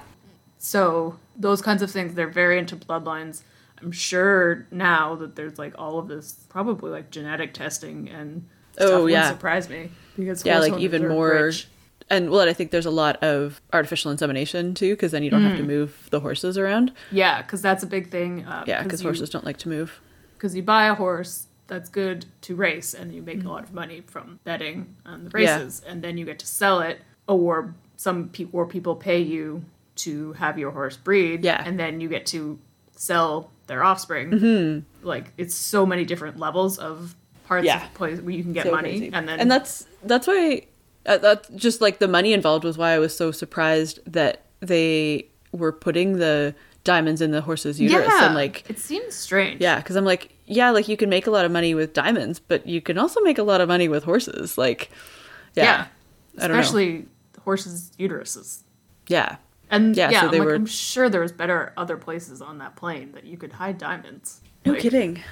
So 0.59 1.19
those 1.37 1.62
kinds 1.62 1.83
of 1.83 1.90
things, 1.90 2.14
they're 2.14 2.28
very 2.28 2.59
into 2.59 2.76
bloodlines. 2.76 3.42
I'm 3.80 3.92
sure 3.92 4.66
now 4.71 5.14
that 5.16 5.37
there's 5.37 5.59
like 5.59 5.75
all 5.78 5.99
of 5.99 6.09
this, 6.09 6.45
probably 6.49 6.90
like 6.90 7.11
genetic 7.11 7.54
testing 7.54 8.09
and 8.11 8.47
stuff 8.73 8.88
Oh, 8.90 8.92
wouldn't 9.04 9.12
yeah. 9.12 9.30
surprise 9.30 9.69
me 9.71 9.90
because 10.19 10.45
Yeah, 10.45 10.59
like 10.59 10.78
even 10.78 11.09
more 11.09 11.30
rich. 11.47 11.66
and 12.11 12.28
well, 12.30 12.47
I 12.47 12.52
think 12.52 12.73
there's 12.73 12.85
a 12.87 12.90
lot 12.90 13.23
of 13.23 13.61
artificial 13.73 14.11
insemination 14.11 14.75
too, 14.75 14.92
because 14.95 15.12
then 15.12 15.23
you 15.23 15.30
don't 15.30 15.42
have 15.42 15.54
Mm. 15.54 15.59
to 15.59 15.62
move 15.64 16.09
the 16.11 16.21
horses 16.21 16.59
around. 16.59 16.92
Yeah, 17.11 17.40
because 17.40 17.62
that's 17.62 17.83
a 17.83 17.87
big 17.87 18.11
thing. 18.11 18.45
Uh, 18.45 18.64
Yeah, 18.66 18.83
because 18.83 19.00
horses 19.00 19.30
don't 19.30 19.45
like 19.47 19.57
to 19.59 19.69
move. 19.71 20.00
because 20.37 20.54
you 20.54 20.62
buy 20.62 20.87
a 20.87 20.95
horse 20.95 21.47
that's 21.71 21.89
good 21.89 22.27
to 22.43 22.55
race 22.55 22.93
and 22.95 23.15
you 23.15 23.23
make 23.23 23.43
a 23.45 23.49
lot 23.49 23.62
of 23.62 23.73
money 23.73 24.03
from 24.07 24.39
betting 24.45 24.95
on 25.07 25.25
the 25.25 25.31
Mm. 25.31 25.41
Yeah. 25.43 25.57
races 25.57 25.83
and 25.89 26.03
then 26.05 26.19
you 26.19 26.25
get 26.27 26.39
to 26.41 26.47
sell 26.47 26.81
it 26.81 26.97
or 27.27 27.75
some 27.97 28.29
people 28.29 28.59
or 28.61 28.67
people 28.67 28.95
pay 28.97 29.21
you 29.21 29.65
to 29.97 30.33
have 30.35 30.59
your 30.59 30.73
horse 30.73 30.97
breed 30.97 31.45
Yeah. 31.45 31.62
and 31.67 31.79
then 31.79 32.00
you 32.03 32.09
get 32.09 32.27
to 32.27 32.59
sell 32.93 33.50
their 33.67 33.83
offspring 33.85 34.31
mm-hmm. 34.31 35.07
like 35.07 35.33
it's 35.39 35.55
so 35.55 35.87
many 35.87 36.05
different 36.05 36.39
levels 36.39 36.79
of 36.79 37.15
parts 37.47 37.65
Yeah. 37.67 37.85
of 37.85 37.95
place 37.95 38.21
where 38.21 38.35
you 38.35 38.43
can 38.43 38.53
get 38.53 38.67
So 38.67 38.73
money 38.73 38.91
crazy. 38.99 39.11
and 39.12 39.29
then 39.29 39.41
and 39.41 39.50
that's 39.50 39.87
that's 40.05 40.27
why 40.27 40.67
uh, 41.07 41.17
that's 41.19 41.49
just 41.50 41.81
like 41.81 41.99
the 41.99 42.09
money 42.09 42.33
involved 42.33 42.65
was 42.65 42.77
why 42.77 42.91
I 42.93 42.99
was 42.99 43.17
so 43.17 43.31
surprised 43.33 44.00
that 44.07 44.43
they 44.61 45.27
were 45.53 45.73
putting 45.73 46.19
the 46.19 46.55
diamonds 46.85 47.21
in 47.21 47.31
the 47.31 47.41
horse's 47.43 47.81
uterus 47.81 48.07
yeah 48.09 48.27
and 48.27 48.35
like 48.35 48.69
it 48.71 48.79
seems 48.79 49.15
strange 49.15 49.61
yeah 49.61 49.77
because 49.77 49.97
i'm 49.97 50.05
like 50.05 50.35
yeah 50.50 50.71
like 50.71 50.88
you 50.88 50.97
can 50.97 51.09
make 51.09 51.26
a 51.26 51.30
lot 51.30 51.45
of 51.45 51.52
money 51.52 51.75
with 51.75 51.92
diamonds 51.92 52.38
but 52.38 52.66
you 52.66 52.80
can 52.80 52.99
also 52.99 53.21
make 53.21 53.38
a 53.38 53.42
lot 53.42 53.61
of 53.61 53.69
money 53.69 53.88
with 53.88 54.04
horses 54.04 54.59
like 54.59 54.90
yeah, 55.54 55.64
yeah, 55.64 55.87
I 56.45 56.49
don't 56.49 56.57
know. 56.57 56.61
especially 56.61 57.07
horses 57.45 57.92
uteruses. 57.99 58.62
Yeah. 59.09 59.37
And 59.71 59.97
Yeah, 59.97 60.11
yeah, 60.11 60.21
so 60.21 60.26
I'm, 60.26 60.33
like, 60.33 60.42
were- 60.42 60.54
I'm 60.54 60.66
sure 60.66 61.09
there 61.09 61.21
was 61.21 61.33
better 61.33 61.73
other 61.76 61.97
places 61.97 62.42
on 62.42 62.59
that 62.59 62.76
plane 62.76 63.12
that 63.12 63.25
you 63.25 63.37
could 63.37 63.52
hide 63.52 63.78
diamonds. 63.78 64.40
No 64.64 64.73
Like, 64.73 64.83
kidding. 64.83 65.23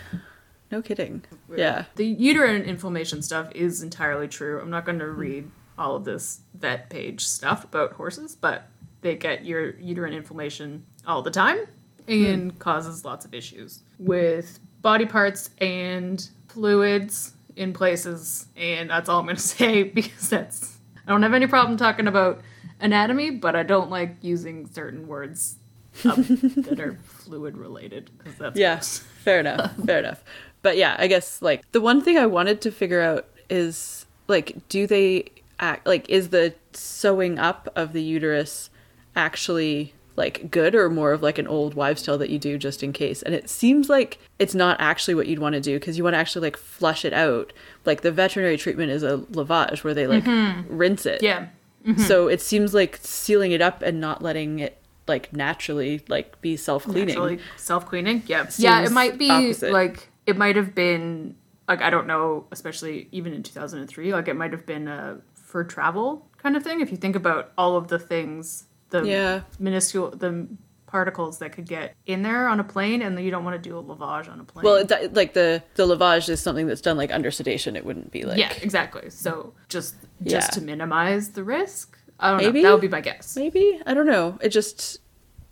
No 0.71 0.83
kidding. 0.83 1.25
yeah. 1.55 1.87
The 1.97 2.07
uterine 2.07 2.63
inflammation 2.63 3.23
stuff 3.23 3.51
is 3.55 3.83
entirely 3.83 4.29
true. 4.29 4.61
I'm 4.61 4.71
not 4.71 4.85
going 4.85 4.99
to 4.99 5.11
read 5.11 5.51
all 5.79 5.97
of 5.97 6.05
this 6.05 6.41
vet 6.55 6.91
page 6.91 7.25
stuff 7.25 7.65
about 7.65 7.93
horses, 7.93 8.37
but 8.37 8.69
they 9.01 9.15
get 9.15 9.45
your 9.45 9.77
uterine 9.79 10.13
inflammation 10.13 10.85
all 11.07 11.23
the 11.23 11.31
time 11.31 11.61
and 12.07 12.53
hmm. 12.53 12.59
causes 12.59 13.05
lots 13.05 13.25
of 13.25 13.33
issues 13.33 13.83
with 13.99 14.61
body 14.83 15.07
parts 15.07 15.51
and 15.59 16.29
fluids 16.49 17.33
in 17.57 17.73
places. 17.73 18.47
And 18.57 18.91
that's 18.91 19.09
all 19.09 19.21
I'm 19.21 19.27
going 19.27 19.37
to 19.37 19.43
say 19.43 19.83
because 19.83 20.29
that's 20.29 20.79
I 21.07 21.11
don't 21.11 21.23
have 21.23 21.35
any 21.35 21.47
problem 21.47 21.77
talking 21.77 22.07
about 22.07 22.41
anatomy, 22.81 23.31
but 23.31 23.57
I 23.57 23.63
don't 23.63 23.91
like 23.91 24.17
using 24.21 24.67
certain 24.67 25.07
words 25.07 25.57
that 26.03 26.79
are 26.79 26.99
fluid 27.03 27.57
related 27.57 28.11
that's 28.39 28.59
Yeah, 28.59 28.79
fair 28.79 29.41
enough. 29.41 29.75
Fair 29.87 29.99
enough. 29.99 30.23
But 30.63 30.77
yeah, 30.77 30.97
I 30.99 31.07
guess 31.07 31.41
like 31.43 31.71
the 31.73 31.81
one 31.81 32.01
thing 32.01 32.19
I 32.19 32.27
wanted 32.27 32.61
to 32.63 32.71
figure 32.71 33.01
out 33.01 33.27
is 33.49 34.07
like, 34.27 34.69
do 34.69 34.87
they 34.87 35.31
act 35.59 35.87
like 35.87 36.09
is 36.09 36.29
the 36.29 36.55
sewing 36.73 37.39
up 37.39 37.69
of 37.75 37.93
the 37.93 38.03
uterus 38.03 38.71
actually 39.17 39.93
like 40.19 40.51
good 40.51 40.75
or 40.75 40.91
more 40.91 41.13
of 41.13 41.23
like 41.23 41.39
an 41.39 41.47
old 41.47 41.73
wives' 41.73 42.03
tale 42.03 42.19
that 42.19 42.29
you 42.29 42.39
do 42.39 42.59
just 42.59 42.83
in 42.83 42.93
case? 42.93 43.23
And 43.23 43.35
it 43.35 43.49
seems 43.49 43.89
like 43.89 44.19
it's 44.39 44.55
not 44.55 44.77
actually 44.79 45.15
what 45.15 45.27
you'd 45.27 45.39
want 45.39 45.55
to 45.55 45.61
do 45.61 45.79
because 45.79 45.97
you 45.97 46.05
want 46.05 46.15
to 46.15 46.19
actually 46.19 46.43
like 46.43 46.59
flush 46.59 47.07
it 47.07 47.15
out. 47.15 47.55
Like 47.87 48.03
the 48.03 48.13
veterinary 48.13 48.59
treatment 48.59 48.91
is 48.91 49.03
a 49.03 49.19
lavage 49.33 49.83
where 49.83 49.95
they 49.95 50.07
like 50.07 50.25
mm-hmm. 50.25 50.77
rinse 50.77 51.07
it. 51.07 51.23
Yeah. 51.23 51.47
Mm-hmm. 51.87 52.03
So 52.03 52.29
it 52.29 52.43
seems 52.43 52.75
like 52.75 52.99
sealing 53.01 53.53
it 53.53 53.63
up 53.63 53.81
and 53.81 54.01
not 54.01 54.21
letting 54.21 54.59
it 54.59 54.77
like 55.07 55.33
naturally 55.33 56.03
like 56.09 56.39
be 56.43 56.57
self 56.57 56.85
cleaning. 56.85 57.11
Actually, 57.11 57.39
self 57.57 57.87
cleaning. 57.87 58.23
Yeah, 58.27 58.47
yeah. 58.59 58.85
It 58.85 58.93
might 58.93 59.17
be 59.17 59.31
opposite. 59.31 59.73
like 59.73 60.11
it 60.27 60.37
might 60.37 60.57
have 60.57 60.75
been 60.75 61.37
like 61.67 61.81
I 61.81 61.91
don't 61.91 62.07
know, 62.07 62.47
especially 62.51 63.09
even 63.13 63.33
in 63.33 63.43
two 63.43 63.53
thousand 63.53 63.81
and 63.81 63.89
three. 63.89 64.13
Like 64.13 64.29
it 64.29 64.35
might 64.35 64.53
have 64.53 64.67
been 64.67 64.89
a 64.89 65.21
for 65.35 65.65
travel 65.65 66.27
kind 66.37 66.57
of 66.57 66.63
thing. 66.63 66.81
If 66.81 66.91
you 66.91 66.97
think 66.97 67.17
about 67.17 67.53
all 67.57 67.77
of 67.77 67.89
the 67.89 67.99
things, 67.99 68.65
the 68.91 69.03
Yeah. 69.05 69.41
minuscule 69.59 70.11
the 70.11 70.47
particles 70.87 71.39
that 71.39 71.53
could 71.53 71.67
get 71.67 71.95
in 72.07 72.23
there 72.23 72.49
on 72.49 72.61
a 72.61 72.65
plane, 72.65 73.03
and 73.03 73.19
you 73.21 73.31
don't 73.31 73.45
want 73.45 73.63
to 73.63 73.69
do 73.69 73.77
a 73.79 73.83
lavage 73.83 74.27
on 74.31 74.41
a 74.41 74.45
plane. 74.45 74.65
Well, 74.65 74.85
that, 74.87 75.13
like 75.15 75.35
the 75.35 75.63
the 75.75 75.87
lavage 75.87 76.29
is 76.31 76.41
something 76.41 76.67
that's 76.67 76.81
done 76.81 76.97
like 76.97 77.13
under 77.13 77.31
sedation. 77.31 77.77
It 77.77 77.85
wouldn't 77.85 78.11
be 78.11 78.23
like 78.25 78.39
yeah, 78.39 78.53
exactly. 78.63 79.11
So 79.11 79.53
just 79.69 79.97
just 80.25 80.49
Yeah. 80.51 80.55
to 80.55 80.61
minimize 80.63 81.31
the 81.31 81.45
risk. 81.45 81.99
I 82.21 82.31
don't 82.31 82.39
Maybe? 82.39 82.63
know. 82.63 82.69
That 82.71 82.75
would 82.75 82.81
be 82.81 82.89
my 82.89 83.01
guess. 83.03 83.37
maybe 83.37 83.81
I 83.87 83.95
don't 83.95 84.07
know. 84.07 84.39
It 84.41 84.49
just 84.49 84.99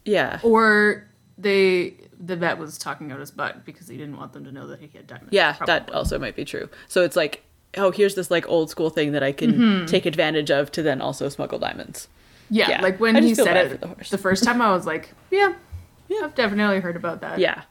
yeah 0.04 0.40
Or 0.42 1.06
they 1.38 1.94
the 2.18 2.34
vet 2.36 2.56
was 2.58 2.78
talking 2.78 3.12
out 3.12 3.20
his 3.20 3.30
butt 3.30 3.64
because 3.66 3.88
he 3.88 3.96
didn't 3.98 4.16
want 4.16 4.32
them 4.32 4.44
to 4.44 4.52
know 4.52 4.66
that 4.68 4.80
he 4.80 4.88
had 4.96 5.06
diamonds. 5.06 5.32
yeah 5.32 5.56
that 5.66 5.92
also 5.92 6.18
might 6.18 6.34
be 6.34 6.44
true. 6.46 6.68
So 6.88 7.02
it's 7.02 7.14
like 7.16 7.42
oh 7.76 7.90
here's 7.90 8.14
this 8.14 8.30
like 8.30 8.48
old 8.48 8.70
school 8.70 8.88
thing 8.88 9.12
that 9.12 9.22
I 9.22 9.32
can 9.32 9.52
Mm-hmm. 9.52 9.84
take 9.86 10.06
advantage 10.06 10.50
of 10.50 10.72
to 10.72 10.82
then 10.82 11.00
also 11.02 11.28
smuggle 11.28 11.58
diamonds. 11.58 12.08
Yeah, 12.50 12.70
Yeah. 12.70 12.82
like 12.82 13.00
when 13.00 13.22
he 13.22 13.34
said 13.34 13.56
it 13.56 13.80
for 13.80 14.10
the 14.10 14.18
first 14.18 14.44
time, 14.44 14.62
I 14.62 14.70
was 14.72 14.86
like, 14.86 15.10
yeah, 15.30 15.54
yeah, 16.08 16.20
I've 16.24 16.34
definitely 16.34 16.80
heard 16.80 16.96
about 16.96 17.20
that. 17.22 17.38
Yeah 17.38 17.62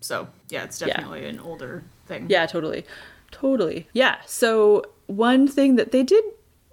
So 0.00 0.28
yeah, 0.50 0.64
it's 0.64 0.80
Yeah. 0.80 0.88
definitely 0.88 1.26
an 1.26 1.40
older 1.40 1.82
thing. 2.06 2.26
yeah 2.28 2.46
totally 2.46 2.84
totally 3.30 3.88
yeah. 3.92 4.16
So 4.26 4.84
one 5.06 5.48
thing 5.48 5.76
that 5.76 5.90
they 5.92 6.02
did 6.02 6.24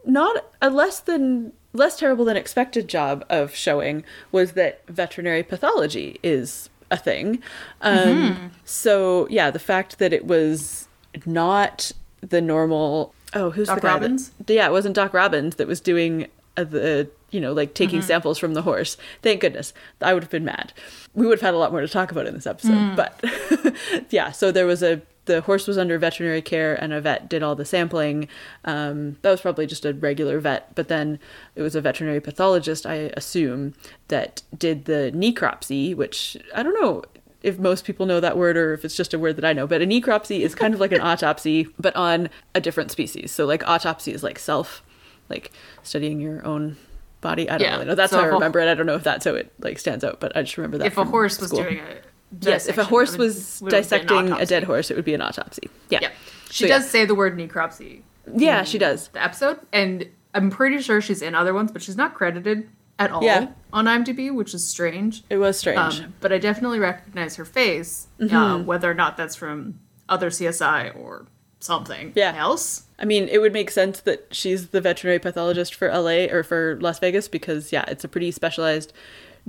not 0.05 0.45
a 0.61 0.69
less 0.69 0.99
than 0.99 1.53
less 1.73 1.97
terrible 1.97 2.25
than 2.25 2.35
expected 2.35 2.87
job 2.89 3.23
of 3.29 3.55
showing 3.55 4.03
was 4.31 4.51
that 4.53 4.81
veterinary 4.87 5.41
pathology 5.43 6.19
is 6.21 6.69
a 6.89 6.97
thing. 6.97 7.41
Um, 7.81 7.97
Mm-hmm. 7.97 8.47
So 8.65 9.27
yeah, 9.29 9.49
the 9.51 9.59
fact 9.59 9.97
that 9.99 10.11
it 10.11 10.25
was 10.27 10.87
not 11.25 11.91
the 12.19 12.41
normal. 12.41 13.13
Oh, 13.33 13.49
who's 13.51 13.67
Doc 13.67 13.77
the 13.77 13.81
guy? 13.81 13.87
that- 13.93 14.01
Robbins? 14.01 14.31
yeah, 14.47 14.67
it 14.67 14.71
wasn't 14.71 14.95
Doc 14.95 15.13
Robbins 15.13 15.55
that 15.55 15.67
was 15.67 15.79
doing 15.79 16.27
uh, 16.57 16.65
the 16.65 17.09
you 17.31 17.39
know 17.41 17.53
like 17.53 17.73
taking 17.73 17.99
Mm-hmm. 17.99 18.07
samples 18.07 18.37
from 18.37 18.53
the 18.53 18.61
horse. 18.61 18.97
Thank 19.21 19.41
goodness. 19.41 19.73
I 20.01 20.13
would 20.13 20.23
have 20.23 20.29
been 20.31 20.45
mad. 20.45 20.73
We 21.13 21.25
would 21.27 21.39
have 21.39 21.45
had 21.47 21.53
a 21.53 21.57
lot 21.57 21.71
more 21.71 21.81
to 21.81 21.87
talk 21.87 22.11
about 22.11 22.27
in 22.27 22.33
this 22.33 22.47
episode. 22.47 22.71
Mm. 22.71 22.95
But 22.95 24.05
yeah, 24.11 24.31
so 24.31 24.51
there 24.51 24.65
was 24.65 24.81
a 24.83 25.01
the 25.25 25.41
horse 25.41 25.67
was 25.67 25.77
under 25.77 25.99
veterinary 25.99 26.41
care 26.41 26.73
and 26.73 26.91
a 26.91 26.99
vet 26.99 27.29
did 27.29 27.43
all 27.43 27.53
the 27.55 27.63
sampling. 27.63 28.27
Um, 28.65 29.17
that 29.21 29.29
was 29.29 29.39
probably 29.41 29.67
just 29.67 29.85
a 29.85 29.93
regular 29.93 30.39
vet, 30.39 30.73
but 30.73 30.87
then 30.87 31.19
it 31.55 31.61
was 31.61 31.75
a 31.75 31.81
veterinary 31.81 32.19
pathologist, 32.19 32.87
I 32.87 33.11
assume, 33.15 33.75
that 34.07 34.41
did 34.57 34.85
the 34.85 35.11
necropsy, 35.13 35.95
which 35.95 36.37
I 36.55 36.63
don't 36.63 36.73
know. 36.81 37.03
if 37.43 37.59
most 37.59 37.85
people 37.85 38.07
know 38.07 38.19
that 38.19 38.35
word 38.35 38.57
or 38.57 38.73
if 38.73 38.83
it's 38.83 38.95
just 38.95 39.13
a 39.13 39.19
word 39.19 39.35
that 39.35 39.45
I 39.45 39.53
know, 39.53 39.67
but 39.67 39.81
a 39.81 39.85
necropsy 39.85 40.39
is 40.41 40.55
kind 40.55 40.73
of 40.73 40.79
like 40.79 40.91
an 40.91 41.01
autopsy, 41.11 41.67
but 41.79 41.95
on 41.95 42.29
a 42.55 42.59
different 42.61 42.89
species. 42.91 43.31
So 43.31 43.45
like 43.45 43.63
autopsy 43.67 44.11
is 44.13 44.23
like 44.23 44.39
self, 44.39 44.81
like 45.29 45.51
studying 45.83 46.19
your 46.19 46.43
own 46.45 46.77
body. 47.21 47.49
I 47.49 47.57
don't 47.57 47.61
Yeah. 47.67 47.73
really 47.75 47.85
know. 47.85 47.95
That's 47.95 48.11
So 48.11 48.17
how 48.17 48.23
I 48.23 48.27
remember 48.27 48.59
it. 48.59 48.67
I 48.69 48.73
don't 48.73 48.85
know 48.85 48.95
if 48.95 49.03
that's 49.03 49.25
how 49.25 49.35
it 49.35 49.51
like 49.59 49.79
stands 49.79 50.03
out, 50.03 50.19
but 50.19 50.35
I 50.35 50.41
just 50.41 50.57
remember 50.57 50.77
that. 50.79 50.87
if 50.87 50.97
a 50.97 51.05
horse 51.05 51.39
was 51.39 51.49
school. 51.49 51.63
doing 51.63 51.79
a 51.79 51.97
Yes, 52.41 52.67
if 52.67 52.77
a 52.77 52.83
horse 52.85 53.11
would- 53.11 53.19
was 53.19 53.59
dissecting 53.67 54.31
a 54.31 54.45
dead 54.45 54.63
horse, 54.63 54.89
it 54.89 54.95
would 54.95 55.05
be 55.05 55.13
an 55.13 55.21
autopsy. 55.21 55.69
Yeah. 55.89 55.99
Yeah. 56.01 56.09
She 56.49 56.63
So, 56.63 56.67
yeah. 56.67 56.77
does 56.77 56.89
say 56.89 57.05
the 57.05 57.15
word 57.15 57.37
necropsy. 57.37 58.01
Yeah, 58.35 58.63
she 58.63 58.77
does. 58.77 59.09
The 59.09 59.23
episode, 59.23 59.59
and 59.73 60.07
I'm 60.33 60.49
pretty 60.49 60.81
sure 60.81 61.01
she's 61.01 61.21
in 61.21 61.35
other 61.35 61.53
ones, 61.53 61.71
but 61.71 61.81
she's 61.81 61.97
not 61.97 62.13
credited 62.13 62.69
at 62.99 63.11
all 63.11 63.21
Yeah. 63.23 63.47
on 63.73 63.85
IMDb, 63.85 64.31
which 64.31 64.53
is 64.53 64.65
strange. 64.65 65.23
It 65.29 65.37
was 65.37 65.57
strange. 65.59 65.99
Um, 66.01 66.13
but 66.21 66.31
I 66.31 66.37
definitely 66.37 66.79
recognize 66.79 67.35
her 67.35 67.45
face, 67.45 68.07
Mm-hmm. 68.19 68.35
uh, 68.35 68.57
whether 68.59 68.89
or 68.89 68.93
not 68.93 69.17
that's 69.17 69.35
from 69.35 69.79
other 70.07 70.29
CSI 70.29 70.89
or 70.95 71.25
something 71.63 72.11
Yeah. 72.15 72.35
else. 72.37 72.83
I 72.99 73.05
mean, 73.05 73.27
it 73.29 73.39
would 73.39 73.53
make 73.53 73.71
sense 73.71 73.99
that 74.01 74.27
she's 74.31 74.67
the 74.67 74.81
veterinary 74.81 75.19
pathologist 75.19 75.73
for 75.73 75.87
LA 75.89 76.25
or 76.31 76.43
for 76.43 76.77
Las 76.81 76.99
Vegas 76.99 77.27
because, 77.27 77.71
yeah, 77.71 77.85
it's 77.87 78.03
a 78.03 78.07
pretty 78.07 78.31
specialized 78.31 78.93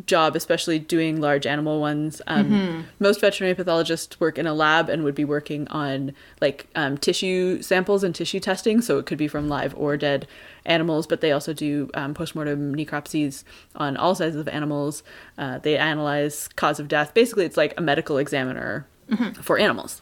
job, 0.06 0.34
especially 0.34 0.78
doing 0.78 1.20
large 1.20 1.46
animal 1.46 1.78
ones. 1.78 2.22
Um, 2.26 2.46
Mm-hmm. 2.50 2.80
Most 2.98 3.20
veterinary 3.20 3.54
pathologists 3.54 4.18
work 4.18 4.38
in 4.38 4.46
a 4.46 4.54
lab 4.54 4.88
and 4.88 5.04
would 5.04 5.14
be 5.14 5.24
working 5.26 5.68
on 5.68 6.14
like 6.40 6.66
um, 6.74 6.96
tissue 6.96 7.60
samples 7.60 8.02
and 8.02 8.14
tissue 8.14 8.40
testing. 8.40 8.80
So 8.80 8.98
it 8.98 9.04
could 9.04 9.18
be 9.18 9.28
from 9.28 9.50
live 9.50 9.74
or 9.76 9.98
dead 9.98 10.26
animals, 10.64 11.06
but 11.06 11.20
they 11.20 11.30
also 11.30 11.52
do 11.52 11.90
um, 11.92 12.14
postmortem 12.14 12.74
necropsies 12.74 13.44
on 13.76 13.98
all 13.98 14.14
sizes 14.14 14.40
of 14.40 14.48
animals. 14.48 15.02
Uh, 15.36 15.58
they 15.58 15.76
analyze 15.76 16.48
cause 16.56 16.80
of 16.80 16.88
death. 16.88 17.12
Basically, 17.12 17.44
it's 17.44 17.58
like 17.58 17.74
a 17.76 17.82
medical 17.82 18.16
examiner 18.16 18.86
for 19.42 19.58
animals. 19.58 20.00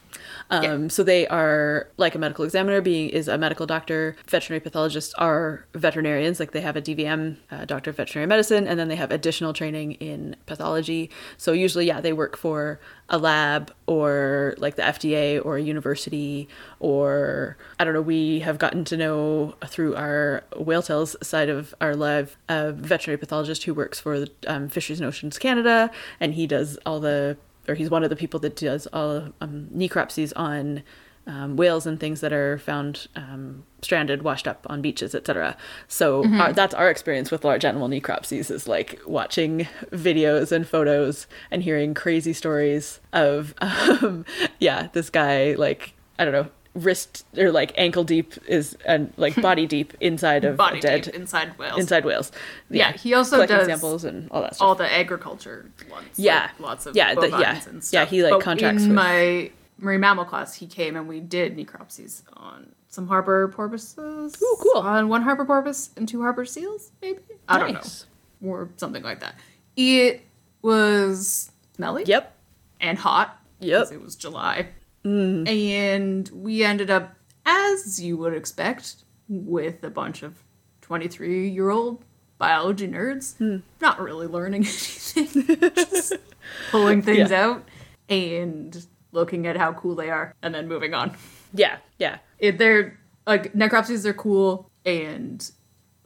Um, 0.51 0.63
Yeah. 0.63 0.89
So 0.89 1.03
they 1.03 1.27
are 1.29 1.89
like 1.97 2.15
a 2.15 2.19
medical 2.19 2.45
examiner, 2.45 2.81
being 2.81 3.09
is 3.11 3.29
a 3.29 3.39
medical 3.39 3.67
doctor. 3.67 4.17
Veterinary 4.27 4.61
pathologists 4.61 5.15
are 5.15 5.65
veterinarians, 5.75 6.41
like 6.41 6.51
they 6.53 6.61
have 6.61 6.77
a 6.77 6.83
DVM, 6.83 7.37
uh, 7.51 7.65
doctor 7.65 7.91
of 7.91 7.97
veterinary 7.97 8.27
medicine, 8.27 8.67
and 8.67 8.79
then 8.79 8.89
they 8.89 8.97
have 8.97 9.11
additional 9.11 9.53
training 9.53 9.93
in 9.93 10.37
pathology. 10.47 11.11
So 11.37 11.53
usually, 11.53 11.87
yeah, 11.87 12.01
they 12.01 12.13
work 12.13 12.37
for 12.37 12.81
a 13.09 13.19
lab 13.19 13.73
or 13.87 14.55
like 14.59 14.77
the 14.77 14.83
FDA 14.83 15.45
or 15.45 15.57
a 15.57 15.63
university 15.63 16.49
or 16.79 17.57
I 17.79 17.85
don't 17.85 17.95
know. 17.95 18.03
We 18.03 18.41
have 18.41 18.59
gotten 18.59 18.85
to 18.87 18.97
know 18.97 19.55
through 19.67 19.97
our 19.97 20.43
whale 20.57 20.83
tales 20.83 21.17
side 21.23 21.49
of 21.49 21.75
our 21.81 21.97
live 21.97 22.37
a 22.49 22.73
veterinary 22.73 23.19
pathologist 23.19 23.65
who 23.65 23.75
works 23.75 23.99
for 24.01 24.21
the 24.21 24.31
um, 24.47 24.69
Fisheries 24.69 25.01
and 25.01 25.09
Oceans 25.09 25.39
Canada, 25.39 25.91
and 26.21 26.35
he 26.35 26.47
does 26.47 26.79
all 26.87 27.01
the 27.01 27.37
or 27.69 27.75
he's 27.75 27.91
one 27.91 28.03
of 28.05 28.11
the 28.11 28.17
people 28.17 28.41
that 28.41 28.57
does 28.57 28.87
all 28.93 29.33
um, 29.41 29.69
necropsies 29.75 30.33
on 30.37 30.83
um, 31.27 31.57
whales 31.57 31.87
and 31.87 32.01
things 32.01 32.21
that 32.23 32.33
are 32.33 32.59
found 32.59 33.07
um, 33.15 33.65
stranded, 33.83 34.23
washed 34.23 34.49
up 34.49 34.67
on 34.69 34.83
beaches, 34.83 35.15
etc. 35.15 35.57
So 35.87 36.25
our, 36.41 36.53
that's 36.53 36.75
our 36.75 36.91
experience 36.91 37.31
with 37.31 37.45
large 37.45 37.65
animal 37.65 37.89
necropsies 37.89 38.51
is 38.51 38.67
like 38.67 39.01
watching 39.07 39.69
videos 39.91 40.51
and 40.51 40.67
photos 40.67 41.27
and 41.51 41.63
hearing 41.63 41.95
crazy 41.95 42.33
stories 42.33 43.01
of, 43.13 43.55
um, 43.61 44.25
yeah, 44.59 44.89
this 44.93 45.11
guy 45.11 45.55
like 45.55 45.95
I 46.19 46.25
don't 46.25 46.33
know 46.33 46.49
wrist 46.75 47.27
or 47.37 47.51
like 47.51 47.73
ankle 47.77 48.05
deep 48.05 48.35
is 48.47 48.77
and 48.85 49.13
like 49.17 49.35
body 49.43 49.67
deep 49.67 49.93
inside 50.01 50.45
of 50.45 50.57
Body 50.57 50.81
dead 50.81 51.03
deep 51.03 51.15
inside 51.15 51.59
whales. 51.59 51.79
inside 51.81 52.05
whales. 52.05 52.31
Yeah, 52.71 52.93
he 52.93 53.13
also 53.15 53.45
does 53.47 53.67
samples 53.67 54.05
and 54.05 54.31
all 54.31 54.43
that 54.43 54.55
stuff. 54.55 54.67
all 54.67 54.75
the 54.77 54.91
agriculture 54.93 55.71
ones. 55.91 56.07
Yeah. 56.17 56.43
like 56.43 56.61
lots 56.61 56.87
of 56.87 56.95
Yeah, 56.97 57.15
the- 57.15 57.29
yeah. 57.29 57.61
Yeah, 57.91 58.05
he, 58.05 58.23
like, 58.23 58.33
But 58.33 58.43
contracts 58.43 58.83
in 58.85 58.91
with- 58.91 58.97
my 58.97 59.51
marine 59.79 60.01
mammal 60.01 60.25
class. 60.25 60.55
He 60.55 60.67
came 60.67 60.95
and 60.97 61.09
we 61.09 61.19
did 61.21 61.57
necropsies 61.57 62.23
on 62.35 62.73
some 62.89 63.09
harbor 63.09 63.49
porpoises. 63.49 64.41
Ooh, 64.43 64.57
cool. 64.61 64.83
On 64.83 65.09
one 65.09 65.23
harbor 65.23 65.45
porpoise 65.45 65.91
and 65.97 66.09
two 66.09 66.23
harbor 66.23 66.45
seals, 66.45 66.93
maybe. 67.03 67.21
I 67.49 67.59
don't 67.59 67.73
know, 67.73 68.49
or 68.49 68.69
something 68.77 69.03
like 69.03 69.21
that. 69.21 69.35
It 69.77 70.23
was 70.63 71.51
smelly. 71.77 72.05
Yep. 72.07 72.37
and 72.81 72.97
hot. 72.99 73.37
Yep. 73.61 73.93
It 73.93 74.01
was 74.03 74.17
July. 74.17 74.69
Mm. 75.05 75.49
And 75.49 76.29
we 76.33 76.63
ended 76.65 76.91
up, 76.91 77.15
as 77.47 78.01
you 78.01 78.17
would 78.19 78.35
expect, 78.35 78.97
with 79.29 79.83
a 79.85 79.91
bunch 79.91 80.23
of 80.23 80.43
23 80.83 81.49
year 81.49 81.71
old 81.71 82.05
biology 82.39 82.89
nerds, 82.89 83.37
hmm. 83.37 83.59
not 83.81 84.01
really 84.01 84.27
learning 84.27 84.63
anything, 85.17 85.73
just 85.75 86.15
pulling 86.71 87.03
things 87.03 87.31
Yeah. 87.31 87.47
out 87.47 87.69
and 88.09 88.87
looking 89.13 89.47
at 89.47 89.57
how 89.57 89.73
cool 89.73 89.95
they 89.95 90.11
are 90.11 90.35
and 90.43 90.55
then 90.55 90.69
moving 90.69 90.95
on. 90.95 91.17
Yeah. 91.53 91.79
Yeah. 91.99 92.19
It, 92.39 92.59
they're 92.59 92.99
like 93.27 93.53
necropsies 93.53 94.05
are 94.05 94.15
cool 94.15 94.71
and 94.85 95.49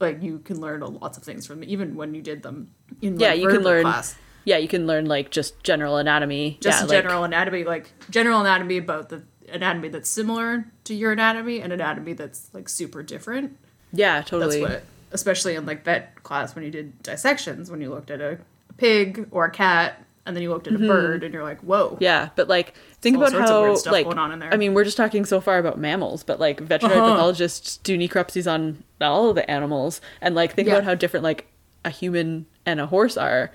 like 0.01 0.23
you 0.23 0.41
can 0.41 0.61
learn 0.61 0.83
a 0.83 0.87
lots 0.87 1.17
of 1.17 1.25
things 1.25 1.47
from 1.47 1.61
them, 1.61 1.69
even 1.69 1.95
when 1.95 2.15
you 2.15 2.23
did 2.23 2.43
them 2.43 2.71
in 3.01 3.19
Yeah, 3.19 3.33
you 3.33 3.49
can 3.49 3.63
learn 3.63 3.83
class. 3.85 4.17
Yeah, 4.45 4.59
you 4.59 4.69
can 4.69 4.87
learn 4.87 5.07
like 5.07 5.31
just 5.31 5.63
general 5.63 5.97
anatomy. 5.97 6.59
just 6.61 6.81
yeah, 6.83 6.87
like- 6.87 7.03
general 7.03 7.25
anatomy, 7.25 7.65
like 7.65 7.91
general 8.11 8.41
anatomy 8.41 8.77
about 8.79 9.09
the 9.09 9.23
anatomy 9.53 9.89
that's 9.89 10.09
similar 10.09 10.67
to 10.85 10.95
your 10.95 11.13
anatomy 11.13 11.61
and 11.61 11.73
anatomy 11.73 12.13
that's 12.15 12.49
like 12.53 12.69
super 12.69 13.03
different. 13.03 13.57
yeah, 13.93 14.19
That's 14.19 14.31
totally. 14.31 14.61
what, 14.63 14.83
especially 15.13 15.55
in 15.55 15.65
like 15.67 15.85
vet 15.85 16.23
class 16.23 16.55
when 16.55 16.65
you 16.65 16.71
did 16.71 17.03
dissections, 17.03 17.71
when 17.71 17.81
you 17.81 17.91
looked 17.91 18.11
at 18.11 18.21
a, 18.21 18.39
a 18.71 18.73
pig 18.75 19.29
or 19.31 19.45
a 19.47 19.51
cat 19.51 20.03
and 20.27 20.35
then 20.35 20.43
you 20.43 20.49
looked 20.51 20.67
at 20.67 20.75
a 20.75 20.79
bird 20.79 21.23
and 21.23 21.35
you're 21.35 21.43
like, 21.43 21.61
whoa. 21.61 21.91
Mm-hmm. 21.91 22.03
Yeah, 22.03 22.31
but 22.35 22.49
like 22.49 22.75
think 23.03 23.19
All 23.19 23.25
about 23.25 23.33
how 23.49 23.77
like 23.93 24.07
going 24.07 24.19
on 24.19 24.33
in 24.33 24.39
there. 24.39 24.53
I 24.53 24.57
mean, 24.57 24.73
we're 24.75 24.85
just 24.85 24.97
talking 24.97 25.25
so 25.27 25.41
far 25.41 25.59
about 25.59 25.79
mammals, 25.79 26.25
but 26.25 26.41
like 26.41 26.61
veterinary 26.61 26.99
Uh-huh. 27.01 27.11
pathologists 27.13 27.77
do 27.79 27.97
necropsies 27.99 28.51
on 28.51 28.83
all 29.01 29.29
of 29.29 29.35
the 29.37 29.49
animals, 29.51 30.01
and 30.23 30.35
like 30.35 30.55
think 30.55 30.67
Yeah. 30.69 30.75
about 30.75 30.85
how 30.85 30.95
different 30.95 31.23
like 31.25 31.47
a 31.85 31.91
human 31.91 32.47
and 32.65 32.81
a 32.81 32.87
horse 32.87 33.19
are 33.19 33.51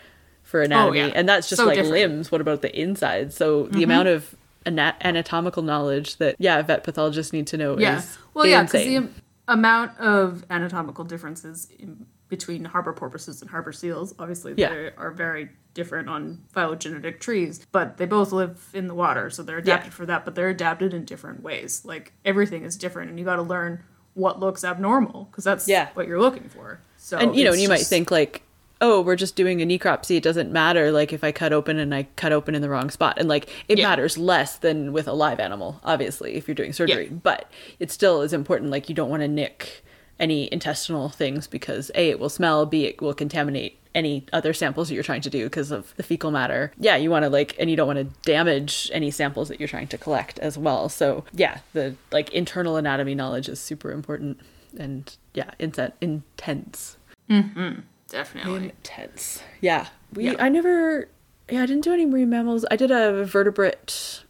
for 0.50 0.62
anatomy, 0.64 1.02
Oh, 1.02 1.06
yeah. 1.06 1.12
and 1.16 1.30
that's 1.30 1.48
just 1.48 1.60
So 1.62 1.66
like 1.68 1.76
different. 1.76 1.94
Mm-hmm. 1.96 2.12
limbs. 2.14 2.32
What 2.32 2.42
about 2.42 2.62
the 2.64 2.76
inside? 2.80 3.32
So 3.34 3.68
the 3.68 3.84
amount 3.84 4.08
of 4.08 4.36
ana- 4.66 4.96
anatomical 5.02 5.62
knowledge 5.62 6.18
that 6.18 6.36
yeah, 6.40 6.60
vet 6.64 6.84
pathologists 6.84 7.32
need 7.32 7.46
to 7.48 7.58
know 7.58 7.78
Yeah. 7.78 8.00
is 8.00 8.18
Well, 8.34 8.48
yeah, 8.48 8.64
because 8.64 8.84
the 8.84 8.96
am- 8.96 9.14
amount 9.48 9.98
of 10.00 10.44
anatomical 10.50 11.06
differences 11.06 11.68
in 11.78 12.08
between 12.30 12.66
harbor 12.66 12.94
porpoises 12.94 13.42
and 13.42 13.50
harbor 13.52 13.72
seals, 13.72 14.14
obviously, 14.20 14.54
Yeah. 14.58 14.70
they 14.70 14.92
are 14.98 15.12
very 15.12 15.50
different 15.76 16.10
on 16.10 16.40
phylogenetic 16.52 17.20
trees, 17.20 17.66
but 17.72 17.98
they 17.98 18.06
both 18.06 18.32
live 18.32 18.70
in 18.74 18.88
the 18.88 18.94
water, 18.96 19.30
so 19.30 19.44
they're 19.44 19.58
adapted 19.60 19.94
for 19.94 20.06
that, 20.08 20.26
but 20.26 20.34
they're 20.36 20.50
adapted 20.50 20.94
in 20.96 21.06
different 21.06 21.42
ways. 21.44 21.84
Like 21.86 22.14
everything 22.26 22.64
is 22.64 22.76
different, 22.76 23.10
and 23.12 23.20
you 23.20 23.26
got 23.26 23.36
to 23.38 23.42
learn 23.44 23.84
what 24.16 24.40
looks 24.40 24.64
abnormal 24.64 25.26
because 25.32 25.44
that's 25.44 25.68
Yeah. 25.68 25.90
what 25.94 26.08
you're 26.08 26.20
looking 26.20 26.50
for. 26.50 26.80
So, 26.98 27.18
and 27.18 27.36
you 27.36 27.44
know, 27.46 27.52
and 27.52 27.62
you 27.62 27.70
might 27.70 27.82
think 27.82 28.10
like, 28.12 28.42
oh, 28.82 29.02
we're 29.02 29.16
just 29.16 29.36
doing 29.36 29.62
a 29.62 29.66
necropsy. 29.66 30.16
It 30.18 30.24
doesn't 30.24 30.52
matter. 30.52 30.92
Like 30.92 31.12
if 31.12 31.24
I 31.24 31.32
cut 31.32 31.52
open 31.54 31.78
and 31.80 31.94
I 31.94 32.04
cut 32.16 32.32
open 32.32 32.56
in 32.56 32.62
the 32.62 32.70
wrong 32.70 32.90
spot, 32.90 33.18
and 33.18 33.28
like 33.28 33.50
it 33.68 33.78
Yeah. 33.78 33.88
matters 33.90 34.18
less 34.18 34.58
than 34.58 34.94
with 34.94 35.08
a 35.08 35.14
live 35.14 35.40
animal, 35.40 35.80
obviously, 35.84 36.36
if 36.36 36.48
you're 36.48 36.56
doing 36.56 36.74
surgery. 36.74 37.10
But 37.10 37.52
it 37.80 37.92
still 37.92 38.22
is 38.22 38.34
important. 38.34 38.72
Like 38.72 38.88
you 38.90 38.96
don't 38.96 39.10
want 39.10 39.22
to 39.22 39.28
nick 39.28 39.84
any 40.20 40.52
intestinal 40.52 41.10
things 41.10 41.48
because 41.48 41.92
a 41.96 42.10
it 42.10 42.20
will 42.20 42.30
smell, 42.30 42.66
b 42.66 42.86
it 42.86 43.02
will 43.02 43.14
contaminate 43.14 43.78
any 43.96 44.26
other 44.32 44.54
samples 44.54 44.88
that 44.88 44.94
you're 44.94 45.04
trying 45.04 45.22
to 45.22 45.30
do 45.30 45.46
because 45.46 45.72
of 45.72 45.96
the 45.96 46.04
fecal 46.04 46.30
matter. 46.30 46.72
Yeah, 46.78 46.96
you 46.96 47.10
want 47.10 47.24
to 47.24 47.30
like, 47.30 47.56
and 47.58 47.70
you 47.70 47.76
don't 47.76 47.88
want 47.88 47.98
to 48.00 48.04
damage 48.30 48.90
any 48.94 49.12
samples 49.12 49.48
that 49.48 49.60
you're 49.60 49.68
trying 49.70 49.88
to 49.88 49.98
collect 49.98 50.38
as 50.40 50.58
well. 50.58 50.90
So 50.90 51.24
yeah, 51.34 51.60
the 51.74 51.96
like 52.12 52.32
internal 52.32 52.76
anatomy 52.78 53.16
knowledge 53.16 53.50
is 53.50 53.60
super 53.60 53.92
important 53.92 54.40
and 54.78 55.16
yeah, 55.34 55.52
inten- 55.60 55.94
intense. 56.02 56.98
Mm-hmm. 57.30 57.80
Definitely. 58.10 58.66
Intense. 58.66 59.42
Yeah. 59.62 59.88
We 60.14 60.26
Yeah. 60.26 60.36
I 60.40 60.50
never 60.50 61.08
yeah, 61.50 61.64
I 61.64 61.66
didn't 61.66 61.84
do 61.84 61.94
any 61.94 62.06
marine 62.06 62.30
mammals. 62.30 62.66
I 62.70 62.76
did 62.76 62.92
a 62.92 63.24
vertebrate 63.26 64.24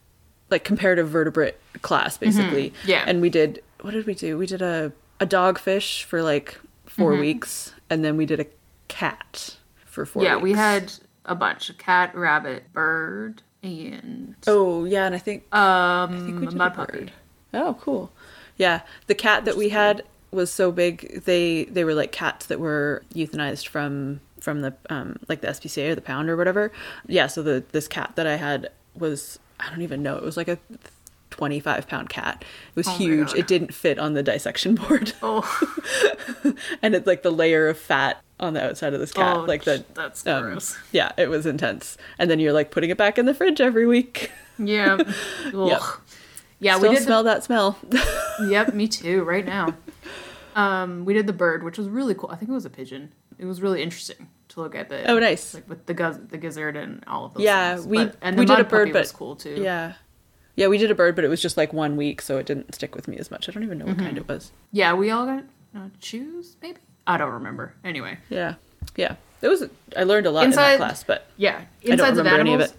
like 0.49 0.63
comparative 0.63 1.09
vertebrate 1.09 1.55
class 1.81 2.17
basically. 2.17 2.69
Mm-hmm. 2.71 2.89
Yeah. 2.89 3.03
And 3.07 3.21
we 3.21 3.29
did 3.29 3.61
what 3.81 3.91
did 3.91 4.05
we 4.05 4.13
do? 4.15 4.37
We 4.37 4.45
did 4.45 4.61
a 4.61 4.91
a 5.19 5.25
dogfish 5.25 6.03
for 6.03 6.21
like 6.21 6.59
4 6.85 7.11
Mm-hmm. 7.11 7.21
weeks 7.21 7.73
and 7.89 8.03
then 8.05 8.17
we 8.17 8.25
did 8.25 8.39
a 8.39 8.45
cat 8.87 9.57
for 9.85 10.05
4 10.05 10.23
yeah, 10.23 10.35
weeks. 10.35 10.43
we 10.43 10.51
had 10.53 10.93
a 11.25 11.35
bunch: 11.35 11.69
a 11.69 11.73
cat, 11.73 12.15
rabbit, 12.15 12.71
bird, 12.73 13.41
and 13.61 14.35
Oh, 14.47 14.85
yeah, 14.85 15.05
and 15.05 15.13
I 15.13 15.17
think 15.19 15.43
um, 15.53 15.61
I 15.61 16.07
think 16.25 16.39
we 16.39 16.45
did 16.47 16.55
a 16.59 16.69
puppy. 16.71 16.99
bird. 16.99 17.11
Oh, 17.53 17.77
cool. 17.81 18.11
Yeah, 18.57 18.81
the 19.07 19.15
cat 19.15 19.45
that 19.45 19.55
we 19.57 19.69
had 19.69 20.03
was 20.31 20.51
so 20.51 20.71
big. 20.71 21.23
They 21.25 21.65
they 21.65 21.83
were 21.83 21.93
like 21.93 22.11
cats 22.11 22.45
that 22.47 22.59
were 22.59 23.03
euthanized 23.13 23.67
from 23.67 24.21
from 24.39 24.61
the 24.61 24.73
um 24.89 25.17
like 25.27 25.41
the 25.41 25.47
SPCA 25.47 25.91
or 25.91 25.95
the 25.95 26.01
pound 26.01 26.29
or 26.29 26.37
whatever. 26.37 26.71
Yeah, 27.07 27.27
so 27.27 27.43
the 27.43 27.63
this 27.71 27.87
cat 27.87 28.13
that 28.15 28.27
I 28.27 28.35
had 28.35 28.69
was 28.95 29.39
I 29.59 29.69
don't 29.69 29.81
even 29.81 30.03
know. 30.03 30.15
It 30.15 30.23
was 30.23 30.37
like 30.37 30.47
a 30.47 30.57
25 31.31 31.87
pound 31.87 32.09
cat. 32.09 32.43
It 32.69 32.75
was 32.75 32.87
Oh 32.87 32.91
huge. 32.91 33.33
It 33.33 33.47
didn't 33.47 33.73
fit 33.73 33.99
on 33.99 34.13
the 34.13 34.23
dissection 34.23 34.75
board. 34.75 35.13
Oh, 35.21 35.43
and 36.81 36.95
it's 36.95 37.07
like 37.07 37.23
the 37.23 37.31
layer 37.31 37.67
of 37.67 37.77
fat 37.77 38.21
on 38.39 38.53
the 38.53 38.63
outside 38.63 38.93
of 38.93 38.99
this 38.99 39.11
cat. 39.11 39.37
Oh, 39.37 39.41
like 39.41 39.63
the 39.63 39.83
that's 39.93 40.25
um, 40.25 40.43
gross. 40.43 40.77
yeah, 40.91 41.11
it 41.17 41.29
was 41.29 41.45
intense. 41.45 41.97
And 42.17 42.29
then 42.29 42.39
you're 42.39 42.53
like 42.53 42.71
putting 42.71 42.89
it 42.89 42.97
back 42.97 43.17
in 43.17 43.25
the 43.25 43.33
fridge 43.33 43.61
every 43.61 43.85
week. 43.85 44.31
Yeah. 44.57 44.97
Ugh. 45.53 45.99
Yeah, 46.61 46.75
Still 46.75 46.89
we 46.89 46.95
did 46.95 47.03
smell 47.03 47.23
that 47.23 47.43
smell. 47.43 47.77
Yep, 48.41 48.73
me 48.73 48.87
too, 48.87 49.23
right 49.23 49.45
now. 49.45 49.75
Um, 50.55 51.05
we 51.05 51.13
did 51.13 51.27
the 51.27 51.33
bird, 51.33 51.63
which 51.63 51.77
was 51.77 51.87
really 51.87 52.13
cool. 52.15 52.29
I 52.31 52.35
think 52.35 52.49
it 52.49 52.53
was 52.53 52.65
a 52.65 52.69
pigeon. 52.69 53.11
It 53.37 53.45
was 53.45 53.61
really 53.61 53.81
interesting 53.81 54.27
to 54.49 54.61
look 54.61 54.75
at 54.75 54.89
the 54.89 55.09
oh, 55.09 55.19
nice. 55.19 55.53
like 55.53 55.69
with 55.69 55.85
the 55.85 55.93
guz- 55.93 56.19
the 56.29 56.37
gizzard 56.37 56.75
and 56.75 57.03
all 57.07 57.25
of 57.25 57.33
those 57.33 57.43
Yeah, 57.43 57.75
things. 57.75 57.87
we- 57.87 57.97
But- 58.05 58.15
and 58.21 58.37
the 58.37 58.41
we 58.41 58.45
did 58.45 58.59
a 58.59 58.63
bird, 58.63 58.87
puppy 58.89 58.99
was 58.99 59.11
but- 59.11 59.17
cool 59.17 59.35
too. 59.35 59.55
Yeah. 59.61 59.93
Yeah, 60.55 60.67
we 60.67 60.77
did 60.77 60.91
a 60.91 60.95
bird, 60.95 61.15
but 61.15 61.23
it 61.23 61.29
was 61.29 61.41
just 61.41 61.55
like 61.55 61.71
one 61.71 61.95
week, 61.95 62.21
so 62.21 62.37
it 62.37 62.45
didn't 62.45 62.75
stick 62.75 62.93
with 62.93 63.07
me 63.07 63.17
as 63.17 63.31
much. 63.31 63.47
I 63.47 63.53
don't 63.53 63.63
even 63.63 63.77
know 63.77 63.85
what 63.85 63.95
Mm-hmm. 63.95 64.05
kind 64.05 64.17
it 64.17 64.27
was. 64.27 64.51
Yeah, 64.73 64.93
we 64.93 65.09
all 65.09 65.25
got 65.25 65.43
uh, 65.75 65.87
shoes, 65.99 66.57
maybe. 66.61 66.79
I 67.07 67.17
don't 67.17 67.31
remember. 67.31 67.73
Anyway, 67.83 68.17
Yeah. 68.29 68.55
Yeah. 68.97 69.15
It 69.41 69.47
was 69.47 69.63
I 69.95 70.03
learned 70.03 70.25
a 70.25 70.31
lot 70.31 70.41
in 70.43 70.47
Inside- 70.49 70.73
that 70.73 70.77
class, 70.77 71.03
but 71.03 71.27
yeah, 71.37 71.61
don't 71.81 71.93
insides 71.93 72.17
of 72.17 72.25
of 72.25 72.33
animals 72.33 72.71
it. 72.71 72.75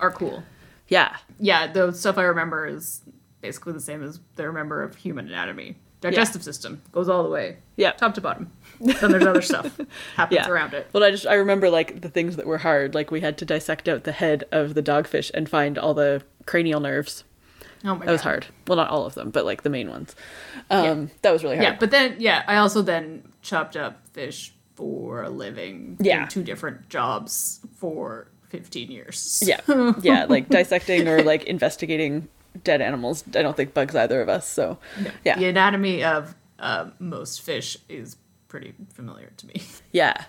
are 0.00 0.10
cool. 0.10 0.42
yeah. 0.88 1.16
Yeah, 1.38 1.66
the 1.70 1.92
stuff 1.92 2.16
I 2.16 2.22
remember 2.22 2.66
is 2.66 3.02
basically 3.42 3.74
the 3.74 3.80
same 3.80 4.02
as 4.02 4.20
the 4.36 4.46
remember 4.46 4.82
of 4.82 4.96
human 4.96 5.26
anatomy. 5.28 5.76
Digestive 6.00 6.44
system 6.44 6.80
goes 6.92 7.08
all 7.08 7.24
the 7.24 7.28
way, 7.28 7.56
Yeah. 7.76 7.90
top 7.92 8.14
to 8.14 8.20
bottom. 8.20 8.52
Then 8.80 9.10
there's 9.10 9.26
other 9.26 9.42
stuff 9.42 9.76
happens 10.16 10.36
Yeah. 10.36 10.48
around 10.48 10.72
it. 10.74 10.86
Well, 10.92 11.02
I 11.02 11.10
just 11.10 11.26
I 11.26 11.34
remember 11.34 11.70
like 11.70 12.00
the 12.02 12.08
things 12.08 12.36
that 12.36 12.46
were 12.46 12.58
hard. 12.58 12.94
Like 12.94 13.10
we 13.10 13.20
had 13.20 13.36
to 13.38 13.44
dissect 13.44 13.88
out 13.88 14.04
the 14.04 14.12
head 14.12 14.44
of 14.52 14.74
the 14.74 14.82
dogfish 14.82 15.30
and 15.34 15.48
find 15.48 15.76
all 15.76 15.94
the 15.94 16.22
cranial 16.46 16.78
nerves. 16.80 17.24
Oh 17.84 17.94
my 17.96 18.06
That 18.06 18.12
was 18.12 18.20
hard. 18.22 18.46
Well, 18.68 18.76
not 18.76 18.90
all 18.90 19.06
of 19.06 19.14
them, 19.14 19.30
but 19.30 19.44
like 19.44 19.62
the 19.62 19.70
main 19.70 19.88
ones. 19.90 20.14
Um, 20.70 21.10
That 21.22 21.32
was 21.32 21.42
really 21.42 21.56
hard. 21.56 21.64
Yeah, 21.68 21.76
but 21.80 21.90
then 21.90 22.16
yeah, 22.18 22.44
I 22.46 22.56
also 22.56 22.82
then 22.82 23.24
chopped 23.42 23.76
up 23.76 24.06
fish 24.12 24.52
for 24.76 25.22
a 25.24 25.30
living. 25.30 25.96
Yeah. 26.00 26.22
in 26.22 26.28
two 26.28 26.44
different 26.44 26.88
jobs 26.88 27.60
for 27.76 28.28
fifteen 28.48 28.90
years. 28.92 29.42
yeah, 29.44 29.60
yeah, 30.02 30.26
like 30.28 30.48
dissecting 30.48 31.08
or 31.08 31.22
like 31.24 31.44
investigating 31.54 32.28
dead 32.64 32.80
animals. 32.80 33.24
I 33.34 33.42
don't 33.42 33.56
think 33.56 33.74
bugs 33.74 33.94
either 33.94 34.20
of 34.20 34.28
us. 34.28 34.48
So 34.48 34.78
yeah, 35.24 35.38
the 35.38 35.46
anatomy 35.46 36.02
of 36.04 36.34
uh, 36.58 36.90
most 36.98 37.42
fish 37.42 37.76
is 37.88 38.16
pretty 38.48 38.74
familiar 38.94 39.30
to 39.36 39.46
me. 39.46 39.62
yeah, 39.92 40.24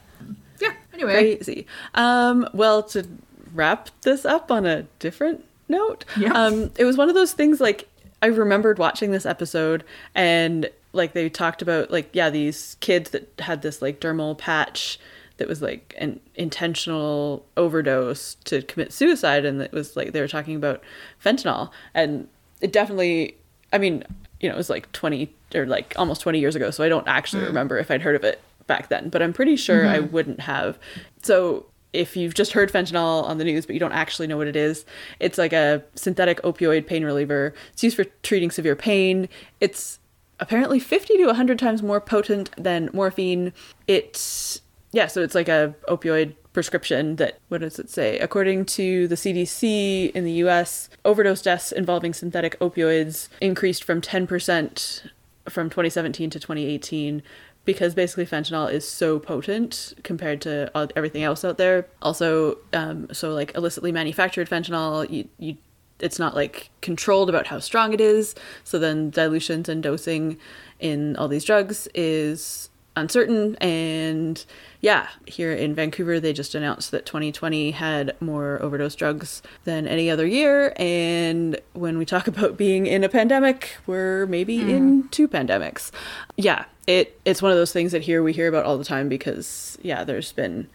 Yeah. 0.59 0.73
Anyway, 0.93 1.35
crazy. 1.37 1.65
Um, 1.95 2.47
well, 2.53 2.83
to 2.83 3.07
wrap 3.53 3.89
this 4.01 4.25
up 4.25 4.51
on 4.51 4.65
a 4.65 4.83
different 4.99 5.43
note, 5.67 6.05
Yeah. 6.17 6.33
um, 6.33 6.71
it 6.77 6.83
was 6.85 6.97
one 6.97 7.09
of 7.09 7.15
those 7.15 7.33
things 7.33 7.59
like 7.59 7.87
I 8.21 8.27
remembered 8.27 8.77
watching 8.79 9.11
this 9.11 9.25
episode 9.25 9.83
and 10.13 10.69
like 10.91 11.13
they 11.13 11.29
talked 11.29 11.61
about 11.61 11.89
like 11.91 12.09
yeah 12.13 12.29
these 12.29 12.75
kids 12.79 13.11
that 13.11 13.31
had 13.39 13.61
this 13.61 13.81
like 13.81 13.99
dermal 14.01 14.37
patch 14.37 14.99
that 15.39 15.47
was 15.47 15.61
like 15.61 15.95
an 15.97 16.19
intentional 16.35 17.45
overdose 17.57 18.35
to 18.45 18.61
commit 18.61 18.93
suicide 18.93 19.45
and 19.45 19.61
it 19.61 19.71
was 19.71 19.95
like 19.97 20.13
they 20.13 20.21
were 20.21 20.27
talking 20.27 20.55
about 20.55 20.81
fentanyl. 21.23 21.71
And 21.93 22.27
it 22.61 22.71
definitely 22.71 23.35
i 23.73 23.77
mean 23.77 24.03
you 24.39 24.49
know 24.49 24.55
it 24.55 24.57
was 24.57 24.69
like 24.69 24.91
20 24.91 25.33
or 25.55 25.65
like 25.65 25.93
almost 25.97 26.21
20 26.21 26.39
years 26.39 26.55
ago 26.55 26.71
so 26.71 26.83
i 26.83 26.89
don't 26.89 27.07
actually 27.07 27.43
mm. 27.43 27.47
remember 27.47 27.77
if 27.77 27.89
i'd 27.91 28.01
heard 28.01 28.15
of 28.15 28.23
it 28.23 28.41
back 28.67 28.89
then 28.89 29.09
but 29.09 29.21
i'm 29.21 29.33
pretty 29.33 29.55
sure 29.55 29.87
i 29.87 29.97
mm-hmm. 29.97 30.11
wouldn't 30.13 30.41
have. 30.41 30.77
So 31.23 31.65
if 31.91 32.15
you've 32.15 32.35
just 32.35 32.51
heard 32.51 32.71
fentanyl 32.71 33.23
on 33.23 33.39
the 33.39 33.43
news 33.43 33.65
but 33.65 33.73
you 33.73 33.79
don't 33.79 33.93
actually 33.93 34.27
know 34.27 34.37
what 34.37 34.47
it 34.47 34.55
is 34.55 34.85
it's 35.19 35.37
like 35.37 35.53
a 35.53 35.83
synthetic 35.95 36.41
opioid 36.43 36.85
pain 36.85 37.03
reliever. 37.03 37.53
It's 37.73 37.83
used 37.83 37.95
for 37.95 38.03
treating 38.23 38.51
severe 38.51 38.75
pain. 38.75 39.27
It's 39.59 39.99
apparently 40.39 40.79
50 40.79 41.17
to 41.17 41.25
100 41.25 41.59
times 41.59 41.83
more 41.83 41.99
potent 41.99 42.51
than 42.57 42.89
morphine. 42.93 43.53
It's 43.87 44.61
yeah 44.91 45.07
so 45.07 45.21
it's 45.21 45.35
like 45.35 45.49
a 45.49 45.73
opioid 45.87 46.35
prescription 46.53 47.15
that 47.17 47.39
what 47.49 47.61
does 47.61 47.79
it 47.79 47.89
say? 47.89 48.19
According 48.19 48.65
to 48.65 49.07
the 49.07 49.15
cdc 49.15 50.11
in 50.11 50.25
the 50.25 50.33
us 50.33 50.89
overdose 51.05 51.41
deaths 51.41 51.71
involving 51.71 52.13
synthetic 52.13 52.59
opioids 52.59 53.27
increased 53.39 53.83
from 53.83 54.01
10% 54.01 55.09
from 55.47 55.69
2017 55.69 56.29
to 56.31 56.39
2018 56.39 57.23
because 57.65 57.93
basically 57.93 58.25
fentanyl 58.25 58.71
is 58.71 58.87
so 58.87 59.19
potent 59.19 59.93
compared 60.03 60.41
to 60.41 60.71
everything 60.95 61.23
else 61.23 61.45
out 61.45 61.57
there. 61.57 61.85
Also 62.01 62.57
um, 62.73 63.07
so 63.11 63.33
like 63.33 63.55
illicitly 63.55 63.91
manufactured 63.91 64.49
fentanyl 64.49 65.09
you, 65.09 65.27
you 65.37 65.57
it's 65.99 66.17
not 66.17 66.33
like 66.33 66.69
controlled 66.81 67.29
about 67.29 67.47
how 67.47 67.59
strong 67.59 67.93
it 67.93 68.01
is. 68.01 68.33
So 68.63 68.79
then 68.79 69.09
dilutions 69.09 69.69
and 69.69 69.83
dosing 69.83 70.37
in 70.79 71.15
all 71.17 71.27
these 71.27 71.43
drugs 71.43 71.87
is 71.93 72.69
uncertain 72.95 73.55
and 73.57 74.45
yeah 74.81 75.07
here 75.25 75.53
in 75.53 75.73
vancouver 75.73 76.19
they 76.19 76.33
just 76.33 76.53
announced 76.53 76.91
that 76.91 77.05
2020 77.05 77.71
had 77.71 78.15
more 78.19 78.61
overdose 78.61 78.95
drugs 78.95 79.41
than 79.63 79.87
any 79.87 80.09
other 80.09 80.25
year 80.25 80.73
and 80.75 81.59
when 81.73 81.97
we 81.97 82.05
talk 82.05 82.27
about 82.27 82.57
being 82.57 82.85
in 82.85 83.03
a 83.03 83.09
pandemic 83.09 83.77
we're 83.85 84.25
maybe 84.25 84.59
hmm. 84.59 84.69
in 84.69 85.09
two 85.09 85.27
pandemics. 85.27 85.91
Yeah 86.35 86.65
it 86.87 87.19
it's 87.23 87.41
one 87.41 87.51
of 87.51 87.57
those 87.57 87.71
things 87.71 87.91
that 87.91 88.01
here 88.01 88.23
we 88.23 88.33
hear 88.33 88.47
about 88.47 88.65
all 88.65 88.77
the 88.77 88.83
time 88.83 89.07
because 89.07 89.77
yeah 89.81 90.03
there's 90.03 90.31
been 90.31 90.67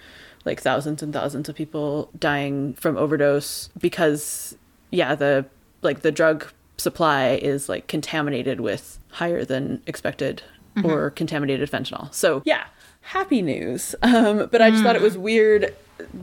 like 0.44 0.60
thousands 0.60 1.02
and 1.02 1.12
thousands 1.12 1.48
of 1.48 1.56
people 1.56 2.08
dying 2.18 2.74
from 2.74 2.96
overdose 2.96 3.68
because 3.78 4.56
yeah 4.90 5.14
the 5.14 5.44
like 5.82 6.02
the 6.02 6.12
drug 6.12 6.46
supply 6.76 7.30
is 7.30 7.68
like 7.68 7.86
contaminated 7.86 8.60
with 8.60 8.98
higher 9.12 9.44
than 9.44 9.82
expected 9.86 10.42
or 10.82 11.10
contaminated 11.10 11.70
fentanyl. 11.70 12.12
So 12.14 12.42
yeah. 12.44 12.64
Happy 13.02 13.42
news. 13.42 13.94
Um 14.02 14.48
but 14.50 14.62
i 14.62 14.70
just 14.70 14.82
thought 14.82 14.96
it 14.96 15.02
was 15.02 15.16
weird 15.18 15.74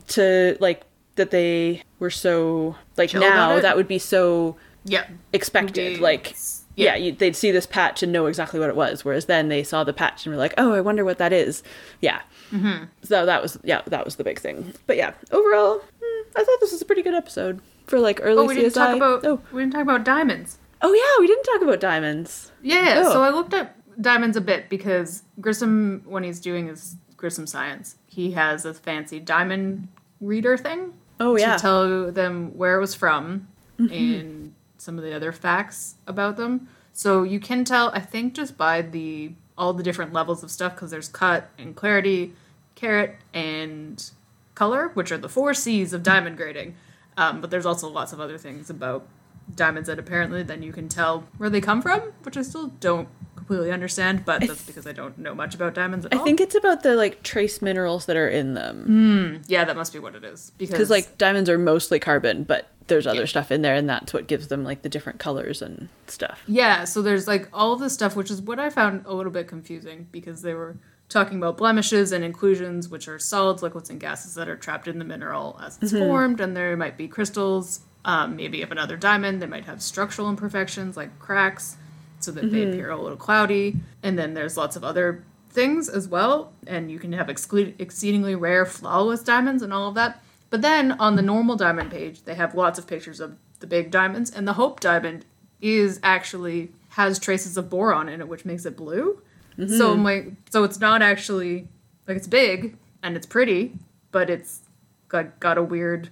to 0.10 0.58
like 0.60 0.84
that 1.16 1.30
they 1.32 1.84
were 2.00 2.10
so 2.10 2.76
like 2.98 3.10
Chill 3.12 3.22
now 3.22 3.60
that 3.60 3.76
would 3.78 3.88
be 3.88 4.00
so 4.00 4.56
yeah, 4.84 5.06
expected. 5.32 5.98
They- 5.98 6.00
like 6.02 6.36
yeah, 6.76 6.96
yeah. 6.96 6.96
you, 6.96 7.12
they'd 7.12 7.36
see 7.36 7.52
this 7.52 7.66
patch 7.68 8.02
and 8.02 8.12
know 8.12 8.26
exactly 8.26 8.60
what 8.60 8.70
it 8.70 8.76
was 8.76 9.06
whereas 9.06 9.26
then 9.26 9.50
they 9.50 9.62
saw 9.62 9.84
the 9.84 9.94
patch 9.94 10.26
and 10.26 10.34
were 10.34 10.40
like 10.40 10.54
oh 10.58 10.74
i 10.74 10.82
wonder 10.82 11.06
what 11.06 11.18
that 11.20 11.32
is. 11.34 11.62
Yeah. 12.02 12.22
Mm-hmm. 12.52 12.86
so 13.04 13.26
that 13.26 13.42
was 13.42 13.58
yeah 13.64 13.82
that 13.88 14.04
was 14.06 14.16
the 14.16 14.24
big 14.24 14.40
thing. 14.40 14.74
But 14.88 14.98
yeah 14.98 15.14
overall 15.32 15.80
hmm, 16.02 16.22
i 16.36 16.44
thought 16.44 16.60
this 16.62 16.72
was 16.72 16.82
a 16.82 16.86
pretty 16.86 17.04
good 17.04 17.14
episode 17.14 17.62
for 17.88 18.00
like 18.00 18.20
early 18.24 18.40
Oh, 18.40 18.46
we 18.46 18.56
didn't 18.56 18.72
CSI. 18.72 18.74
talk 18.76 18.96
about 18.96 19.26
oh. 19.26 19.42
we 19.52 19.62
didn't 19.62 19.74
talk 19.74 19.84
about 19.84 20.04
diamonds. 20.04 20.58
oh 20.82 20.94
yeah 20.94 21.22
we 21.22 21.28
didn't 21.28 21.44
talk 21.44 21.62
about 21.62 21.80
diamonds. 21.80 22.52
Yeah, 22.64 23.04
Oh. 23.06 23.14
so 23.14 23.22
I 23.22 23.30
looked 23.30 23.54
up 23.54 23.76
diamonds 24.02 24.36
a 24.36 24.42
bit 24.42 24.70
because 24.70 25.24
Grissom, 25.40 26.04
when 26.06 26.24
he's 26.24 26.40
doing 26.40 26.68
his 26.68 26.96
Grissom 27.18 27.48
science, 27.48 27.96
he 28.08 28.32
has 28.32 28.66
a 28.66 28.74
fancy 28.74 29.20
diamond 29.20 29.88
reader 30.20 30.58
thing. 30.58 30.94
Oh, 31.20 31.38
yeah. 31.38 31.56
To 31.56 31.62
tell 31.62 32.12
them 32.12 32.58
where 32.58 32.78
it 32.78 32.82
was 32.82 32.96
from 32.96 33.48
and 33.78 34.54
some 34.78 34.98
of 34.98 35.04
the 35.04 35.16
other 35.16 35.32
facts 35.32 35.96
about 36.08 36.38
them. 36.38 36.68
So 36.94 37.24
you 37.24 37.40
can 37.40 37.64
tell, 37.64 37.92
I 37.94 38.00
think, 38.00 38.34
just 38.34 38.58
by 38.58 38.82
the 38.82 39.32
all 39.58 39.74
the 39.74 39.84
different 39.84 40.14
levels 40.14 40.44
of 40.44 40.50
stuff 40.50 40.74
because 40.74 40.90
there's 40.92 41.08
cut 41.08 41.50
and 41.58 41.76
clarity, 41.76 42.34
carat 42.76 43.16
and 43.34 44.12
color, 44.56 44.90
which 44.96 45.12
are 45.12 45.18
the 45.18 45.30
four 45.30 45.54
C's 45.54 45.94
of 45.94 46.04
diamond 46.04 46.38
grading. 46.38 46.76
Um, 47.18 47.42
but 47.42 47.52
there's 47.52 47.66
also 47.66 47.88
lots 47.88 48.14
of 48.14 48.20
other 48.20 48.38
things 48.38 48.70
about 48.70 49.08
diamonds 49.56 49.88
that 49.88 50.00
apparently 50.00 50.44
then 50.44 50.64
you 50.64 50.72
can 50.72 50.88
tell 50.90 51.28
where 51.38 51.50
they 51.50 51.62
come 51.62 51.82
from, 51.82 52.00
which 52.24 52.38
I 52.38 52.42
still 52.42 52.68
don't 52.80 53.08
completely 53.52 53.74
understand, 53.74 54.24
but 54.26 54.42
that's 54.42 54.64
because 54.64 54.88
I 54.88 54.94
don't 54.94 55.18
know 55.18 55.36
much 55.36 55.56
about 55.56 55.74
diamonds 55.74 56.06
at 56.06 56.14
i 56.14 56.18
all. 56.18 56.24
think 56.24 56.40
it's 56.40 56.56
about 56.56 56.84
the 56.84 56.96
like 56.96 57.22
trace 57.24 57.62
minerals 57.62 58.06
that 58.06 58.16
are 58.16 58.30
in 58.30 58.54
them 58.54 59.44
yeah, 59.48 59.66
that 59.66 59.76
must 59.76 59.92
be 59.94 60.00
what 60.00 60.16
it 60.16 60.24
is 60.24 60.52
because 60.58 60.90
like 60.90 61.18
diamonds 61.18 61.50
are 61.50 61.58
mostly 61.58 62.00
carbon 62.00 62.44
but 62.44 62.70
there's 62.88 63.06
other 63.08 63.28
stuff 63.28 63.52
in 63.52 63.62
there 63.62 63.76
and 63.76 63.88
that's 63.90 64.14
what 64.14 64.28
gives 64.28 64.48
them 64.48 64.64
like 64.64 64.82
the 64.82 64.90
different 64.90 65.20
colors 65.20 65.62
and 65.62 65.90
stuff 66.08 66.42
Yeah, 66.48 66.84
so 66.86 67.02
there's 67.02 67.28
like 67.28 67.48
all 67.54 67.76
this 67.76 67.94
stuff, 67.94 68.16
which 68.16 68.32
is 68.32 68.42
what 68.42 68.60
I 68.60 68.70
found 68.70 69.06
a 69.06 69.14
little 69.14 69.32
bit 69.32 69.48
confusing 69.48 70.08
because 70.12 70.42
they 70.42 70.54
were 70.54 70.78
talking 71.10 71.38
about 71.38 71.58
blemishes 71.58 72.12
and 72.12 72.24
inclusions, 72.24 72.88
which 72.90 73.08
are 73.08 73.20
solids, 73.20 73.62
liquids, 73.64 73.90
and 73.90 74.00
gases 74.00 74.36
that 74.36 74.48
are 74.50 74.56
trapped 74.58 74.88
in 74.88 74.98
the 75.00 75.06
mineral 75.06 75.60
as 75.62 75.78
it's 75.82 75.92
formed, 75.92 76.40
and 76.42 76.56
there 76.56 76.76
might 76.78 76.98
be 76.98 77.08
crystals, 77.08 77.82
um, 78.06 78.36
maybe 78.36 78.62
of 78.62 78.72
another 78.72 78.98
diamond. 78.98 79.42
They 79.42 79.46
might 79.48 79.66
have 79.66 79.82
structural 79.82 80.30
imperfections 80.30 80.96
like 80.98 81.18
cracks, 81.20 81.78
so 82.24 82.32
that 82.32 82.52
they 82.52 82.62
mm-hmm. 82.62 82.74
appear 82.74 82.92
a 82.92 83.02
little 83.02 83.18
cloudy. 83.18 83.78
And 84.04 84.18
then 84.18 84.34
there's 84.34 84.58
lots 84.58 84.76
of 84.76 84.84
other 84.84 85.24
things 85.50 85.90
as 85.90 86.08
well, 86.08 86.54
and 86.66 86.90
you 86.90 87.00
can 87.00 87.12
have 87.14 87.28
exclu- 87.28 87.74
exceedingly 87.80 88.36
rare, 88.36 88.66
flawless 88.66 89.22
diamonds 89.22 89.62
and 89.62 89.74
all 89.74 89.90
of 89.90 89.96
that. 89.96 90.24
But 90.50 90.62
then 90.62 90.94
on 90.94 91.16
the 91.16 91.22
normal 91.22 91.56
diamond 91.56 91.92
page, 91.92 92.24
they 92.24 92.36
have 92.36 92.56
lots 92.56 92.80
of 92.80 92.88
pictures 92.88 93.20
of 93.20 93.38
the 93.60 93.68
big 93.68 93.92
diamonds, 93.92 94.32
and 94.32 94.48
the 94.48 94.54
Hope 94.54 94.80
diamond 94.80 95.26
is 95.62 96.00
actually 96.04 96.72
has 96.90 97.20
traces 97.20 97.58
of 97.58 97.70
boron 97.70 98.10
in 98.10 98.22
it, 98.22 98.28
which 98.28 98.46
makes 98.46 98.66
it 98.66 98.76
blue. 98.76 99.22
Mm-hmm. 99.58 99.78
So 99.78 99.94
I'm 99.94 100.04
like, 100.04 100.32
so 100.50 100.64
it's 100.64 100.80
not 100.80 101.02
actually 101.02 101.68
like 102.08 102.18
it's 102.18 102.28
big 102.28 102.76
and 103.04 103.16
it's 103.16 103.26
pretty, 103.26 103.74
but 104.12 104.30
it's 104.30 104.62
got 105.08 105.40
got 105.40 105.58
a 105.58 105.64
weird 105.64 106.10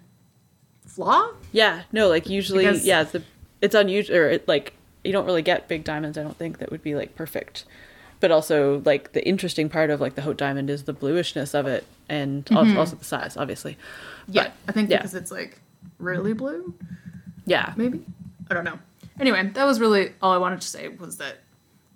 flaw. 0.85 1.29
yeah 1.51 1.83
no 1.91 2.09
like 2.09 2.27
usually 2.29 2.65
Because- 2.65 2.85
yeah 2.85 3.03
the 3.03 3.23
it's 3.61 3.75
unusual 3.75 4.15
or 4.17 4.29
it, 4.29 4.47
like 4.47 4.73
you 5.03 5.12
don't 5.12 5.25
really 5.25 5.41
get 5.41 5.67
big 5.67 5.83
diamonds 5.83 6.17
i 6.17 6.23
don't 6.23 6.38
think 6.38 6.57
that 6.57 6.71
would 6.71 6.83
be 6.83 6.95
like 6.95 7.15
perfect 7.15 7.65
but 8.19 8.31
also 8.31 8.81
like 8.85 9.13
the 9.13 9.25
interesting 9.27 9.69
part 9.69 9.89
of 9.89 10.01
like 10.01 10.15
the 10.15 10.21
Hope 10.21 10.38
diamond 10.38 10.69
is 10.69 10.83
the 10.83 10.93
bluishness 10.93 11.53
of 11.53 11.67
it, 11.67 11.85
and 12.07 12.47
al- 12.51 12.65
mm-hmm. 12.65 12.77
also 12.77 12.95
the 12.95 13.05
size, 13.05 13.38
obviously. 13.38 13.77
Yeah, 14.27 14.43
But, 14.43 14.53
I 14.67 14.71
think 14.73 14.89
yeah. 14.89 14.97
because 14.97 15.15
it's 15.15 15.31
like 15.31 15.62
really 15.99 16.33
blue, 16.33 16.73
Yeah, 17.45 17.73
maybe. 17.77 18.03
I 18.49 18.53
don't 18.53 18.63
know. 18.63 18.79
Anyway, 19.19 19.49
that 19.53 19.65
was 19.65 19.79
really 19.79 20.13
all 20.21 20.31
I 20.31 20.38
wanted 20.38 20.62
to 20.62 20.67
say 20.67 20.88
was 20.88 21.17
that 21.17 21.39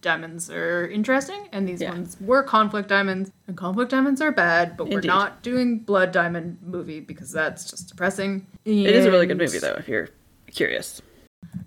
diamonds 0.01 0.49
are 0.49 0.87
interesting, 0.87 1.47
and 1.51 1.67
these 1.67 1.81
Yeah. 1.81 1.91
ones 1.91 2.17
were 2.19 2.43
conflict 2.43 2.89
diamonds, 2.89 3.31
and 3.47 3.57
conflict 3.57 3.91
diamonds 3.91 4.21
are 4.21 4.31
bad, 4.31 4.77
but 4.77 4.89
we're 4.89 5.01
not 5.01 5.41
doing 5.41 5.79
blood 5.79 6.11
diamond 6.11 6.59
movie 6.61 6.99
because 6.99 7.31
that's 7.31 7.69
just 7.69 7.89
depressing. 7.89 8.45
it 8.65 8.87
is 8.87 9.05
a 9.05 9.11
really 9.11 9.25
good 9.25 9.37
movie 9.37 9.59
though, 9.59 9.75
if 9.77 9.87
you're 9.87 10.09
curious. 10.51 11.01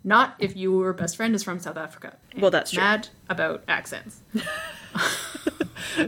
Not 0.06 0.36
if 0.38 0.56
your 0.56 0.92
best 0.92 1.16
friend 1.16 1.34
is 1.34 1.42
from 1.42 1.58
South 1.58 1.76
Africa. 1.76 2.14
Well, 2.38 2.52
that's 2.52 2.70
true. 2.70 2.80
Mad 2.80 3.08
about 3.28 3.64
accents. 3.66 4.20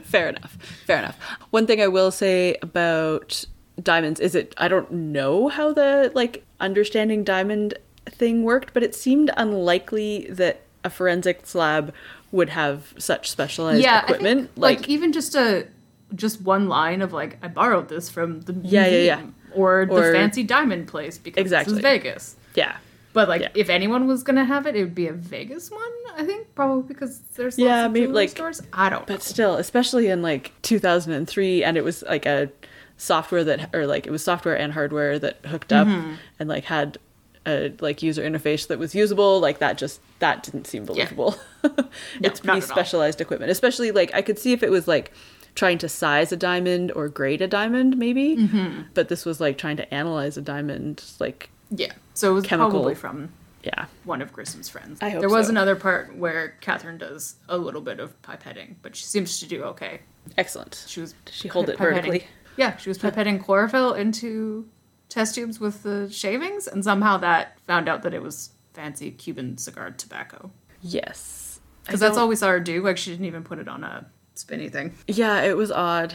Fair 0.04 0.28
enough. 0.28 0.56
Fair 0.86 0.98
enough. 1.00 1.18
One 1.50 1.66
thing 1.66 1.82
I 1.82 1.88
will 1.88 2.12
say 2.12 2.56
about 2.62 3.44
diamonds 3.82 4.20
is 4.20 4.36
it 4.36 4.54
I 4.56 4.68
don't 4.68 4.90
know 4.92 5.48
how 5.48 5.72
the 5.72 6.12
like 6.14 6.44
understanding 6.60 7.24
diamond 7.24 7.74
thing 8.06 8.44
worked, 8.44 8.72
but 8.72 8.84
it 8.84 8.94
seemed 8.94 9.32
unlikely 9.36 10.28
that 10.30 10.62
a 10.84 10.90
forensics 10.90 11.56
lab 11.56 11.92
would 12.30 12.50
have 12.50 12.94
such 12.98 13.28
specialized 13.28 13.82
yeah, 13.82 14.02
equipment. 14.02 14.42
Think, 14.42 14.50
like, 14.58 14.78
like, 14.80 14.88
even 14.88 15.12
just 15.12 15.34
a 15.34 15.66
just 16.14 16.40
one 16.40 16.68
line 16.68 17.02
of 17.02 17.12
like 17.12 17.36
I 17.42 17.48
borrowed 17.48 17.88
this 17.88 18.08
from 18.08 18.42
the 18.42 18.52
Yeah, 18.62 18.86
yeah, 18.86 18.96
yeah. 18.98 19.14
museum 19.16 19.34
or 19.54 19.86
the 19.86 20.12
fancy 20.12 20.44
diamond 20.44 20.86
place 20.86 21.18
because 21.18 21.40
Exactly. 21.40 21.72
this 21.74 21.78
is 21.78 21.82
Vegas. 21.82 22.36
yeah. 22.54 22.76
But 23.18 23.28
like, 23.28 23.42
Yeah. 23.42 23.48
if 23.54 23.68
anyone 23.68 24.06
was 24.06 24.22
gonna 24.22 24.44
have 24.44 24.66
it, 24.66 24.76
it 24.76 24.82
would 24.84 24.94
be 24.94 25.08
a 25.08 25.12
Vegas 25.12 25.70
one. 25.70 25.80
I 26.16 26.24
think 26.24 26.54
probably 26.54 26.82
because 26.86 27.20
there's 27.36 27.58
Yeah, 27.58 27.66
lots 27.82 27.86
of 27.86 27.92
maybe, 27.92 28.06
like- 28.08 28.28
stores. 28.30 28.62
I 28.72 28.88
don't. 28.90 29.00
know. 29.08 29.14
But 29.14 29.22
still, 29.22 29.54
especially 29.56 30.06
in 30.08 30.22
like 30.22 30.52
2003 30.62 31.64
and 31.64 31.76
it 31.76 31.84
was 31.84 32.02
like 32.02 32.26
a 32.26 32.50
software 32.96 33.44
that 33.44 33.70
or 33.74 33.86
like 33.86 34.06
it 34.06 34.10
was 34.10 34.22
software 34.22 34.56
and 34.58 34.72
hardware 34.72 35.18
that 35.18 35.36
hooked 35.46 35.72
up 35.72 35.86
Mm-hmm. 35.86 36.12
and 36.40 36.48
like 36.48 36.64
had 36.64 36.98
a 37.46 37.72
like 37.80 38.02
user 38.02 38.22
interface 38.28 38.66
that 38.66 38.78
was 38.78 38.94
usable 38.94 39.40
like 39.40 39.58
that 39.60 39.78
just 39.78 40.00
that 40.18 40.42
didn't 40.42 40.66
seem 40.66 40.84
believable 40.84 41.36
it's 41.64 42.42
not 42.44 42.44
pretty 42.44 42.48
at 42.48 42.54
all. 42.54 42.60
specialized 42.62 43.20
equipment 43.20 43.50
especially 43.52 43.90
like 43.92 44.12
i 44.14 44.20
could 44.20 44.36
see 44.38 44.52
if 44.52 44.62
it 44.64 44.70
was 44.72 44.88
like 44.88 45.12
trying 45.54 45.78
to 45.78 45.88
size 45.88 46.32
a 46.32 46.36
diamond 46.36 46.90
or 46.92 47.08
grade 47.08 47.40
a 47.40 47.46
diamond 47.46 47.96
maybe 47.96 48.36
Mm-hmm. 48.36 48.82
but 48.94 49.08
this 49.08 49.24
was 49.24 49.40
like 49.40 49.56
trying 49.56 49.76
to 49.76 49.94
analyze 49.94 50.36
a 50.36 50.42
diamond 50.42 51.04
like 51.20 51.50
yeah, 51.70 51.92
so 52.18 52.30
it 52.30 52.34
was 52.34 52.44
chemical- 52.44 52.70
probably 52.70 52.94
from 52.94 53.30
yeah 53.62 53.86
one 54.04 54.22
of 54.22 54.32
Grissom's 54.32 54.68
friends. 54.68 54.98
I 55.02 55.08
hope 55.10 55.20
there 55.20 55.28
was 55.28 55.46
so. 55.46 55.50
another 55.50 55.76
part 55.76 56.14
where 56.16 56.56
Catherine 56.60 56.98
does 56.98 57.36
a 57.48 57.56
little 57.58 57.80
bit 57.80 57.98
of 58.00 58.20
pipetting, 58.22 58.76
but 58.82 58.94
she 58.96 59.04
seems 59.04 59.40
to 59.40 59.46
do 59.46 59.62
okay. 59.64 60.00
excellent 60.36 60.84
She 60.86 61.00
was 61.00 61.14
Does 61.24 61.34
she 61.34 61.48
hold 61.48 61.68
it 61.68 61.78
vertically? 61.78 62.26
Yeah, 62.56 62.76
she 62.76 62.88
was 62.90 62.98
pipetting 62.98 63.42
chlorophyll 63.42 63.94
into 63.94 64.68
test 65.08 65.34
tubes 65.34 65.58
with 65.60 65.82
the 65.84 66.08
shavings, 66.10 66.66
and 66.66 66.84
somehow 66.84 67.16
that 67.18 67.58
found 67.66 67.88
out 67.88 68.02
that 68.02 68.12
it 68.14 68.22
was 68.22 68.50
fancy 68.74 69.10
Cuban 69.10 69.58
cigar 69.58 69.90
tobacco. 69.90 70.50
yes 70.82 71.60
Because 71.84 72.00
that's 72.00 72.16
all 72.16 72.28
we 72.28 72.36
saw 72.36 72.48
her 72.48 72.60
do. 72.60 72.82
Like 72.82 72.96
she 72.98 73.10
didn't 73.10 73.26
even 73.26 73.42
put 73.44 73.58
it 73.58 73.68
on 73.68 73.82
a 73.84 74.06
spinny 74.34 74.68
thing. 74.68 74.94
yeah 75.08 75.42
it 75.42 75.56
was 75.56 75.70
odd 75.72 76.14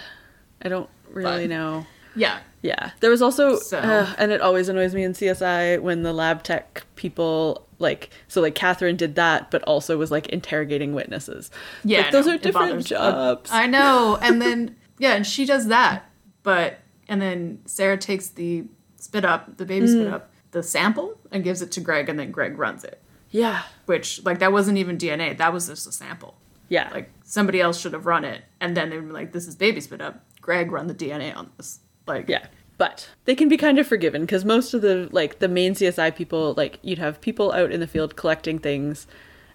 i 0.62 0.70
don't 0.70 0.90
really 1.12 1.48
But- 1.48 1.56
know 1.56 1.86
Yeah, 2.16 2.40
Yeah, 2.62 2.92
there 3.02 3.10
was 3.10 3.22
also, 3.22 3.58
So- 3.58 3.78
uh, 3.80 4.14
and 4.18 4.32
it 4.32 4.40
always 4.42 4.70
annoys 4.70 4.94
me 4.96 5.04
in 5.04 5.14
CSI 5.14 5.78
when 5.82 6.04
the 6.04 6.14
lab 6.14 6.44
tech 6.44 6.84
people 6.96 7.68
like, 7.80 8.10
so 8.28 8.40
like 8.42 8.56
Catherine 8.56 8.96
did 8.96 9.16
that, 9.16 9.52
but 9.52 9.62
also 9.64 9.98
was 9.98 10.12
like 10.12 10.28
interrogating 10.28 10.94
witnesses. 10.94 11.52
yeah. 11.84 12.02
like, 12.04 12.12
those 12.12 12.28
are 12.28 12.38
different 12.38 12.86
jobs. 12.86 13.50
I 13.52 13.68
know. 13.68 14.18
And 14.22 14.42
then 14.42 14.76
yeah, 15.00 15.16
and 15.16 15.26
she 15.28 15.46
does 15.46 15.68
that, 15.68 16.10
but 16.44 16.80
and 17.10 17.22
then 17.22 17.60
Sarah 17.66 17.98
takes 17.98 18.28
the 18.30 18.66
spit 18.98 19.26
up, 19.26 19.58
the 19.58 19.66
baby 19.66 19.86
Mm. 19.88 19.90
spit 19.92 20.08
up, 20.14 20.32
the 20.52 20.64
sample, 20.64 21.18
and 21.32 21.44
gives 21.44 21.62
it 21.62 21.72
to 21.74 21.82
Greg, 21.82 22.08
and 22.08 22.18
then 22.18 22.32
Greg 22.32 22.58
runs 22.58 22.84
it. 22.86 23.02
yeah, 23.32 23.64
Which 23.88 24.24
like 24.24 24.40
that 24.40 24.54
wasn't 24.54 24.78
even 24.78 24.98
DNA. 24.98 25.38
That 25.38 25.52
was 25.52 25.68
just 25.68 25.86
a 25.88 25.92
sample. 25.92 26.36
yeah, 26.70 26.90
Like 26.94 27.12
somebody 27.26 27.60
else 27.60 27.78
should 27.82 27.92
have 27.94 28.06
run 28.06 28.24
it, 28.24 28.44
and 28.62 28.78
then 28.78 28.90
they 28.90 29.00
were 29.00 29.12
like, 29.12 29.34
"This 29.34 29.48
is 29.48 29.56
baby 29.56 29.82
spit 29.82 30.00
up." 30.00 30.24
Greg 30.40 30.72
run 30.72 30.88
the 30.88 30.94
DNA 30.94 31.36
on 31.36 31.50
this. 31.58 31.80
Like 32.08 32.28
yeah. 32.30 32.48
But 32.78 33.08
they 33.26 33.36
can 33.36 33.50
be 33.50 33.58
kind 33.58 33.78
of 33.80 33.88
forgiven 33.88 34.22
because 34.22 34.44
most 34.44 34.74
of 34.74 34.82
the 34.82 35.08
like 35.12 35.40
the 35.40 35.48
main 35.48 35.74
CSI 35.74 36.16
people, 36.16 36.54
like 36.58 36.80
you'd 36.82 36.98
have 37.00 37.22
people 37.22 37.52
out 37.54 37.72
in 37.72 37.80
the 37.80 37.88
field 37.88 38.16
collecting 38.16 38.58
things, 38.60 39.06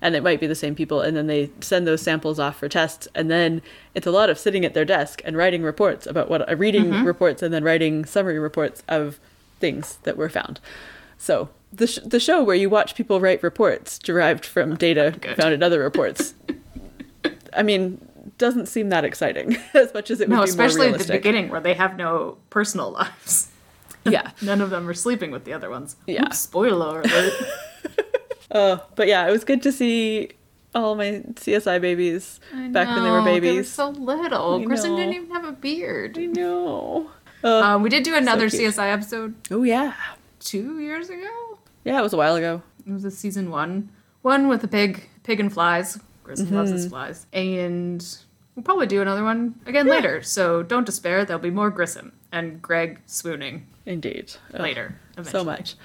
and 0.00 0.14
it 0.14 0.22
might 0.22 0.38
be 0.40 0.46
the 0.46 0.54
same 0.54 0.74
people, 0.76 1.00
and 1.00 1.16
then 1.16 1.26
they 1.26 1.50
send 1.60 1.86
those 1.86 2.00
samples 2.00 2.38
off 2.38 2.56
for 2.58 2.68
tests, 2.68 3.08
and 3.14 3.28
then 3.30 3.60
it's 3.94 4.06
a 4.06 4.12
lot 4.12 4.30
of 4.30 4.38
sitting 4.38 4.64
at 4.64 4.72
their 4.72 4.84
desk 4.84 5.20
and 5.24 5.36
writing 5.36 5.62
reports 5.62 6.06
about 6.06 6.30
what, 6.30 6.48
uh, 6.48 6.56
reading 6.56 6.84
Mm-hmm. 6.86 7.04
reports, 7.04 7.42
and 7.42 7.52
then 7.52 7.64
writing 7.64 8.04
summary 8.04 8.38
reports 8.38 8.82
of 8.88 9.18
things 9.58 9.98
that 10.04 10.16
were 10.16 10.28
found. 10.30 10.60
So 11.18 11.48
the 11.72 11.88
sh- 11.88 11.98
the 12.06 12.20
show 12.20 12.42
where 12.44 12.54
you 12.56 12.70
watch 12.70 12.94
people 12.94 13.20
write 13.20 13.42
reports 13.42 13.98
derived 13.98 14.46
from 14.46 14.76
data 14.76 15.16
Good. 15.20 15.36
found 15.36 15.52
in 15.52 15.62
other 15.64 15.80
reports. 15.80 16.34
I 17.52 17.62
mean, 17.64 18.00
doesn't 18.38 18.66
seem 18.66 18.88
that 18.90 19.04
exciting 19.04 19.56
as 19.74 19.92
much 19.92 20.10
as 20.10 20.20
it 20.20 20.28
would 20.28 20.34
No, 20.36 20.44
be 20.44 20.48
especially 20.48 20.88
at 20.88 20.98
the 20.98 21.12
beginning 21.12 21.48
where 21.50 21.60
they 21.60 21.74
have 21.74 21.96
no 21.96 22.38
personal 22.50 22.90
lives. 22.92 23.48
Yeah. 24.04 24.30
None 24.40 24.62
of 24.62 24.70
them 24.70 24.88
are 24.88 24.94
sleeping 24.94 25.30
with 25.32 25.44
the 25.44 25.52
other 25.52 25.68
ones. 25.68 25.96
Yeah. 26.06 26.24
Oops, 26.26 26.38
spoiler 26.38 27.02
alert. 27.02 27.32
Uh, 28.50 28.78
but 28.94 29.06
yeah, 29.08 29.28
it 29.28 29.30
was 29.30 29.44
good 29.44 29.60
to 29.62 29.70
see 29.70 30.30
all 30.74 30.94
my 30.94 31.22
CSI 31.34 31.78
babies 31.82 32.40
back 32.70 32.88
when 32.88 33.02
they 33.04 33.10
were 33.10 33.18
No, 33.20 33.24
They 33.24 33.34
were 33.34 33.40
babies. 33.40 33.70
so 33.70 33.90
little. 33.90 34.62
I 34.62 34.64
Kristen 34.64 34.92
know. 34.92 34.96
didn't 34.96 35.14
even 35.16 35.30
have 35.32 35.44
a 35.44 35.52
beard. 35.52 36.16
I 36.16 36.24
know. 36.26 37.10
Uh, 37.44 37.60
Um, 37.60 37.82
we 37.82 37.90
did 37.90 38.04
do 38.04 38.14
another 38.14 38.48
cute. 38.48 38.72
CSI 38.74 38.90
episode 38.90 39.34
oh 39.50 39.64
yeah, 39.64 39.92
two 40.40 40.80
years 40.80 41.10
ago. 41.10 41.58
yeah, 41.84 41.98
it 41.98 42.02
was 42.02 42.14
a 42.14 42.16
while 42.16 42.36
ago. 42.36 42.62
It 42.86 42.92
was 42.92 43.04
a 43.04 43.10
season 43.10 43.50
one, 43.50 43.90
one 44.22 44.48
with 44.48 44.64
a 44.64 44.68
pig, 44.68 45.06
pig 45.24 45.40
and 45.40 45.52
flies. 45.52 45.98
Loves 46.26 46.40
Mm-hmm. 46.42 46.72
his 46.72 46.86
flies, 46.88 47.26
and 47.34 48.02
we'll 48.58 48.64
probably 48.64 48.88
do 48.88 49.00
another 49.00 49.22
one 49.22 49.54
again 49.66 49.86
later. 49.86 50.20
So 50.20 50.64
don't 50.64 50.84
despair. 50.84 51.24
There'll 51.24 51.40
be 51.40 51.50
more 51.50 51.70
Grissom 51.70 52.12
and 52.32 52.60
Greg 52.60 52.98
swooning 53.06 53.66
Indeed. 53.86 54.32
Later. 54.52 54.98
So 55.22 55.44
much. 55.44 55.76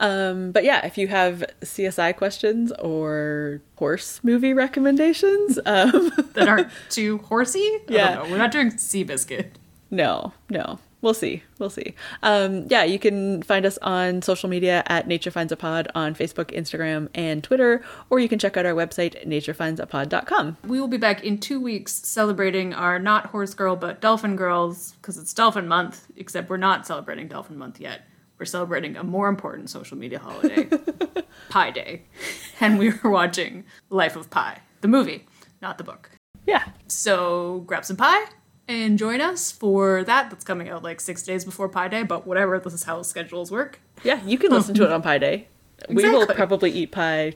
Um, 0.00 0.50
but 0.50 0.64
yeah, 0.64 0.84
if 0.84 0.98
you 0.98 1.06
have 1.08 1.44
CSI 1.62 2.16
questions 2.16 2.72
or 2.80 3.60
horse 3.76 4.20
movie 4.24 4.52
recommendations, 4.52 5.56
um, 5.66 6.10
that 6.34 6.48
aren't 6.48 6.68
too 6.90 7.18
horsey. 7.18 7.60
I 7.60 7.80
Yeah. 7.88 8.14
don't 8.16 8.24
know. 8.26 8.30
We're 8.32 8.38
not 8.38 8.50
doing 8.50 8.72
Seabiscuit. 8.72 9.50
No, 9.90 10.32
no. 10.50 10.80
We'll 11.06 11.14
see. 11.14 11.44
We'll 11.60 11.70
see. 11.70 11.94
Um, 12.24 12.66
yeah, 12.68 12.82
you 12.82 12.98
can 12.98 13.40
find 13.44 13.64
us 13.64 13.78
on 13.80 14.22
social 14.22 14.48
media 14.48 14.82
at 14.86 15.06
Nature 15.06 15.30
Finds 15.30 15.52
a 15.52 15.56
Pod 15.56 15.86
on 15.94 16.16
Facebook, 16.16 16.46
Instagram, 16.46 17.08
and 17.14 17.44
Twitter, 17.44 17.84
or 18.10 18.18
you 18.18 18.28
can 18.28 18.40
check 18.40 18.56
out 18.56 18.66
our 18.66 18.72
website, 18.72 19.24
naturefindsaPod.com. 19.24 20.56
We 20.66 20.80
will 20.80 20.88
be 20.88 20.96
back 20.96 21.22
in 21.22 21.38
two 21.38 21.60
weeks 21.60 21.92
celebrating 21.92 22.74
our 22.74 22.98
not 22.98 23.26
horse 23.26 23.54
girl 23.54 23.76
but 23.76 24.00
dolphin 24.00 24.34
girls 24.34 24.94
because 25.00 25.16
it's 25.16 25.32
dolphin 25.32 25.68
month. 25.68 26.08
Except 26.16 26.50
we're 26.50 26.56
not 26.56 26.88
celebrating 26.88 27.28
dolphin 27.28 27.56
month 27.56 27.80
yet. 27.80 28.00
We're 28.40 28.46
celebrating 28.46 28.96
a 28.96 29.04
more 29.04 29.28
important 29.28 29.70
social 29.70 29.96
media 29.96 30.18
holiday, 30.18 30.68
Pi 31.50 31.70
Day, 31.70 32.02
and 32.60 32.80
we 32.80 32.90
were 32.90 33.10
watching 33.10 33.62
Life 33.90 34.16
of 34.16 34.28
Pi, 34.28 34.58
the 34.80 34.88
movie, 34.88 35.24
not 35.62 35.78
the 35.78 35.84
book. 35.84 36.10
Yeah. 36.46 36.64
So 36.88 37.60
grab 37.60 37.84
some 37.84 37.96
pie 37.96 38.24
and 38.68 38.98
join 38.98 39.20
us 39.20 39.50
for 39.52 40.04
that. 40.04 40.30
That's 40.30 40.44
coming 40.44 40.68
out 40.68 40.82
like 40.82 41.00
six 41.00 41.22
days 41.22 41.44
before 41.44 41.68
Pi 41.68 41.88
Day, 41.88 42.02
but 42.02 42.26
whatever. 42.26 42.58
This 42.58 42.74
is 42.74 42.84
how 42.84 43.02
schedules 43.02 43.50
work. 43.50 43.80
Yeah, 44.04 44.20
you 44.24 44.38
can 44.38 44.50
listen 44.50 44.74
to 44.76 44.84
it 44.84 44.92
on 44.92 45.02
Pi 45.02 45.18
Day. 45.18 45.48
We 45.88 46.08
will 46.08 46.26
probably 46.26 46.70
eat 46.70 46.90
pie 46.92 47.34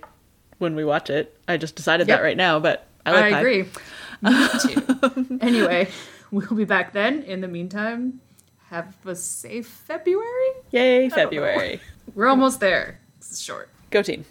when 0.59 0.75
we 0.75 0.85
watch 0.85 1.11
it. 1.11 1.39
I 1.49 1.57
just 1.57 1.77
decided 1.77 2.09
Yep. 2.09 2.19
that 2.19 2.23
right 2.25 2.37
now, 2.37 2.59
but 2.59 2.87
I 3.07 3.13
like 3.13 3.25
I 3.25 3.31
pie. 3.33 3.39
agree. 3.39 3.63
Me 4.23 4.49
too. 4.61 5.39
anyway, 5.41 5.89
we'll 6.31 6.55
be 6.55 6.65
back 6.65 6.93
then. 6.93 7.23
In 7.23 7.41
the 7.41 7.49
meantime, 7.49 8.21
have 8.69 8.95
a 9.07 9.15
safe 9.15 9.67
February. 9.67 10.51
Yay, 10.71 11.09
know. 11.09 11.15
February. 11.15 11.81
We're 12.15 12.29
almost 12.29 12.61
there. 12.61 13.01
This 13.19 13.33
is 13.33 13.43
short. 13.43 13.69
Go 13.91 14.03
team. 14.03 14.25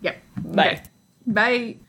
Yep. 0.00 0.16
Bye. 0.44 0.66
Okay. 0.66 0.82
Bye. 1.26 1.76